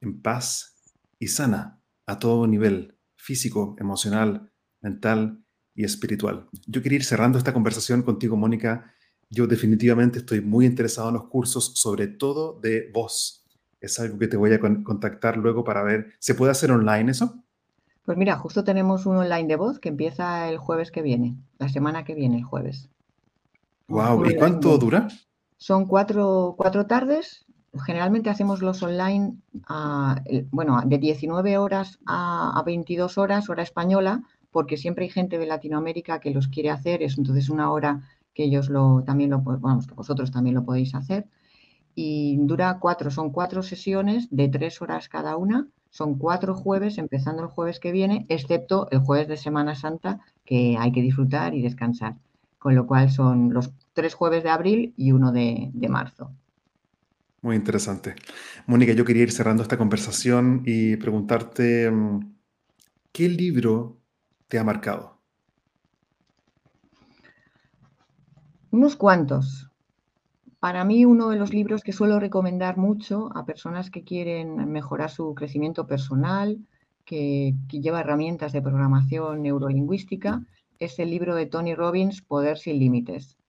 [0.00, 0.76] en paz
[1.18, 5.44] y sana a todo nivel, físico, emocional, mental
[5.74, 6.48] y espiritual.
[6.66, 8.92] Yo quería ir cerrando esta conversación contigo, Mónica.
[9.28, 13.44] Yo definitivamente estoy muy interesado en los cursos, sobre todo de voz.
[13.80, 17.44] Es algo que te voy a contactar luego para ver, ¿se puede hacer online eso?
[18.04, 21.68] Pues mira, justo tenemos un online de voz que empieza el jueves que viene, la
[21.68, 22.90] semana que viene, el jueves.
[23.86, 25.08] Wow, ¿y cuánto dura?
[25.56, 26.56] Son cuatro,
[26.88, 27.44] tardes.
[27.72, 29.36] Generalmente hacemos los online,
[30.50, 36.18] bueno, de 19 horas a, 22 horas, hora española, porque siempre hay gente de Latinoamérica
[36.18, 37.02] que los quiere hacer.
[37.02, 38.02] Es entonces una hora
[38.34, 41.28] que ellos lo, también lo, vamos, que vosotros también lo podéis hacer.
[41.94, 47.42] Y dura cuatro, son cuatro sesiones de tres horas cada una Son cuatro jueves, empezando
[47.42, 51.62] el jueves que viene, excepto el jueves de Semana Santa, que hay que disfrutar y
[51.62, 52.16] descansar.
[52.58, 56.32] Con lo cual son los tres jueves de abril y uno de, de marzo.
[57.42, 58.14] Muy interesante.
[58.66, 62.34] Mónica, yo quería ir cerrando esta conversación y preguntarte, mm,
[63.12, 63.98] ¿qué libro
[64.48, 65.18] te ha marcado?
[68.70, 69.70] Unos cuantos.
[70.60, 75.10] Para mí, uno de los libros que suelo recomendar mucho a personas que quieren mejorar
[75.10, 76.58] su crecimiento personal,
[77.06, 80.44] que, lleva herramientas de programación neurolingüística,
[80.78, 83.39] es el libro de Tony Robbins, Poder sin Límites.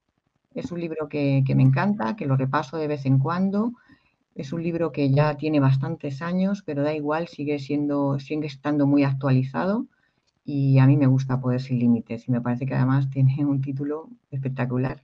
[0.53, 3.73] Es un libro que, me encanta, que lo repaso de vez en cuando.
[4.35, 8.85] Es un libro que ya tiene bastantes años, pero da igual, sigue, siendo, sigue estando
[8.87, 9.87] muy actualizado
[10.43, 13.61] y a mí me gusta Poder sin Límites y me parece que además tiene un
[13.61, 15.03] título espectacular.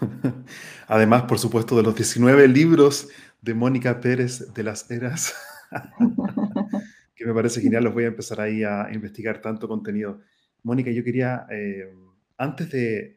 [0.88, 3.08] Además, por supuesto, de los 19 libros
[3.40, 5.34] de Mónica Pérez de las Eras,
[7.14, 10.20] que me parece genial, los voy a empezar ahí a investigar tanto contenido.
[10.62, 11.94] Mónica, yo quería, eh,
[12.36, 13.15] antes de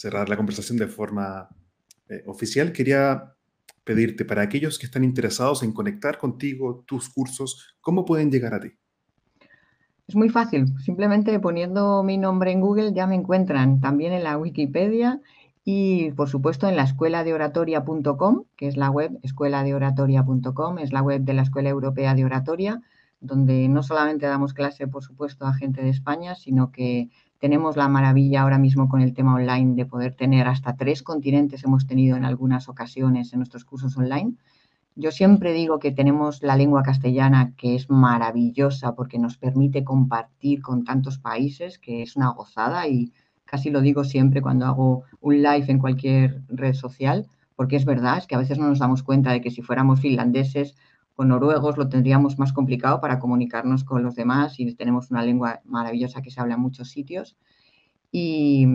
[0.00, 1.48] cerrar la conversación de forma
[2.08, 3.34] eh, oficial, quería
[3.84, 8.60] pedirte para aquellos que están interesados en conectar contigo, tus cursos, ¿cómo pueden llegar a
[8.60, 8.70] ti?
[10.08, 14.38] Es muy fácil, simplemente poniendo mi nombre en Google ya me encuentran también en la
[14.38, 15.20] Wikipedia
[15.64, 20.78] y por supuesto en la escuela de oratoria.com, que es la web escuela de oratoria.com,
[20.78, 22.80] es la web de la Escuela Europea de Oratoria,
[23.20, 27.88] donde no solamente damos clase, por supuesto, a gente de España, sino que tenemos la
[27.88, 32.16] maravilla ahora mismo con el tema online de poder tener hasta tres continentes, hemos tenido
[32.16, 34.34] en algunas ocasiones en nuestros cursos online.
[34.94, 40.60] Yo siempre digo que tenemos la lengua castellana, que es maravillosa porque nos permite compartir
[40.60, 43.12] con tantos países, que es una gozada y
[43.46, 47.26] casi lo digo siempre cuando hago un live en cualquier red social,
[47.56, 50.00] porque es verdad, es que a veces no nos damos cuenta de que si fuéramos
[50.00, 50.76] finlandeses
[51.20, 55.60] o noruegos lo tendríamos más complicado para comunicarnos con los demás y tenemos una lengua
[55.66, 57.36] maravillosa que se habla en muchos sitios.
[58.10, 58.66] Y,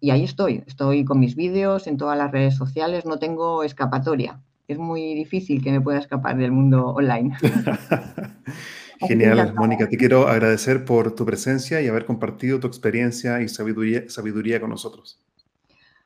[0.00, 4.38] y ahí estoy, estoy con mis vídeos en todas las redes sociales, no tengo escapatoria.
[4.68, 7.38] Es muy difícil que me pueda escapar del mundo online.
[9.00, 9.88] Genial, Mónica.
[9.88, 14.68] Te quiero agradecer por tu presencia y haber compartido tu experiencia y sabiduría, sabiduría con
[14.68, 15.18] nosotros.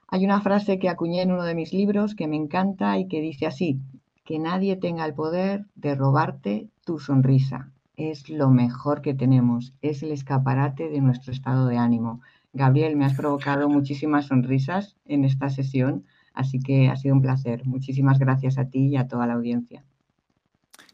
[0.07, 3.21] Hay una frase que acuñé en uno de mis libros que me encanta y que
[3.21, 3.81] dice así,
[4.29, 7.73] que nadie tenga el poder de robarte tu sonrisa.
[7.97, 12.21] Es lo mejor que tenemos, es el escaparate de nuestro estado de ánimo.
[12.53, 16.05] Gabriel, me has provocado muchísimas sonrisas en esta sesión,
[16.35, 17.65] así que ha sido un placer.
[17.65, 19.83] Muchísimas gracias a ti y a toda la audiencia.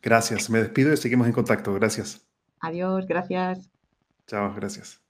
[0.00, 1.74] Gracias, me despido y seguimos en contacto.
[1.74, 2.24] Gracias.
[2.60, 3.68] Adiós, gracias.
[4.28, 5.02] Chao, gracias.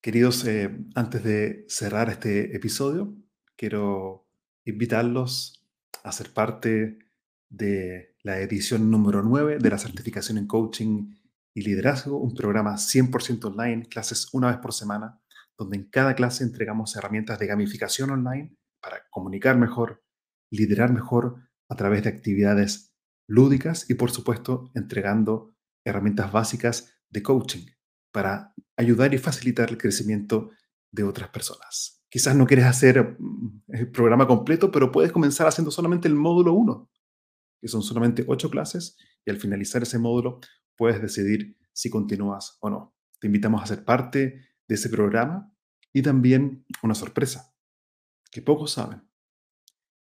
[0.00, 3.14] Queridos, eh, antes de cerrar este episodio,
[3.54, 4.26] quiero
[4.64, 5.59] invitarlos
[6.04, 6.98] a ser parte
[7.48, 11.14] de la edición número 9 de la certificación en coaching
[11.54, 15.20] y liderazgo, un programa 100% online, clases una vez por semana,
[15.58, 20.02] donde en cada clase entregamos herramientas de gamificación online para comunicar mejor,
[20.50, 21.36] liderar mejor
[21.68, 22.94] a través de actividades
[23.26, 27.66] lúdicas y por supuesto entregando herramientas básicas de coaching
[28.12, 30.50] para ayudar y facilitar el crecimiento
[30.90, 31.99] de otras personas.
[32.10, 36.52] Quizás no quieres hacer mm, el programa completo, pero puedes comenzar haciendo solamente el módulo
[36.52, 36.90] 1,
[37.60, 40.40] que son solamente ocho clases, y al finalizar ese módulo
[40.76, 42.94] puedes decidir si continúas o no.
[43.20, 45.54] Te invitamos a ser parte de ese programa
[45.92, 47.54] y también una sorpresa
[48.30, 49.02] que pocos saben.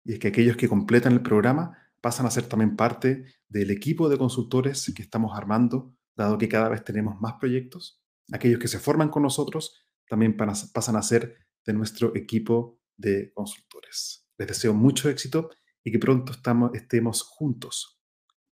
[0.05, 4.09] Y es que aquellos que completan el programa pasan a ser también parte del equipo
[4.09, 8.01] de consultores que estamos armando, dado que cada vez tenemos más proyectos.
[8.33, 14.27] Aquellos que se forman con nosotros también pasan a ser de nuestro equipo de consultores.
[14.39, 15.51] Les deseo mucho éxito
[15.85, 16.33] y que pronto
[16.75, 18.01] estemos juntos,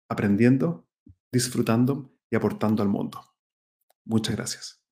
[0.09, 0.87] aprendiendo,
[1.31, 3.21] disfrutando y aportando al mundo.
[4.05, 4.83] Muchas gracias.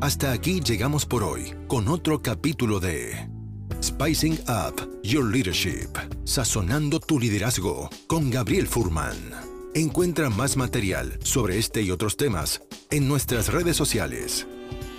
[0.00, 3.28] Hasta aquí llegamos por hoy con otro capítulo de
[3.82, 5.90] Spicing Up Your Leadership,
[6.24, 9.16] sazonando tu liderazgo con Gabriel Furman.
[9.74, 14.46] Encuentra más material sobre este y otros temas en nuestras redes sociales,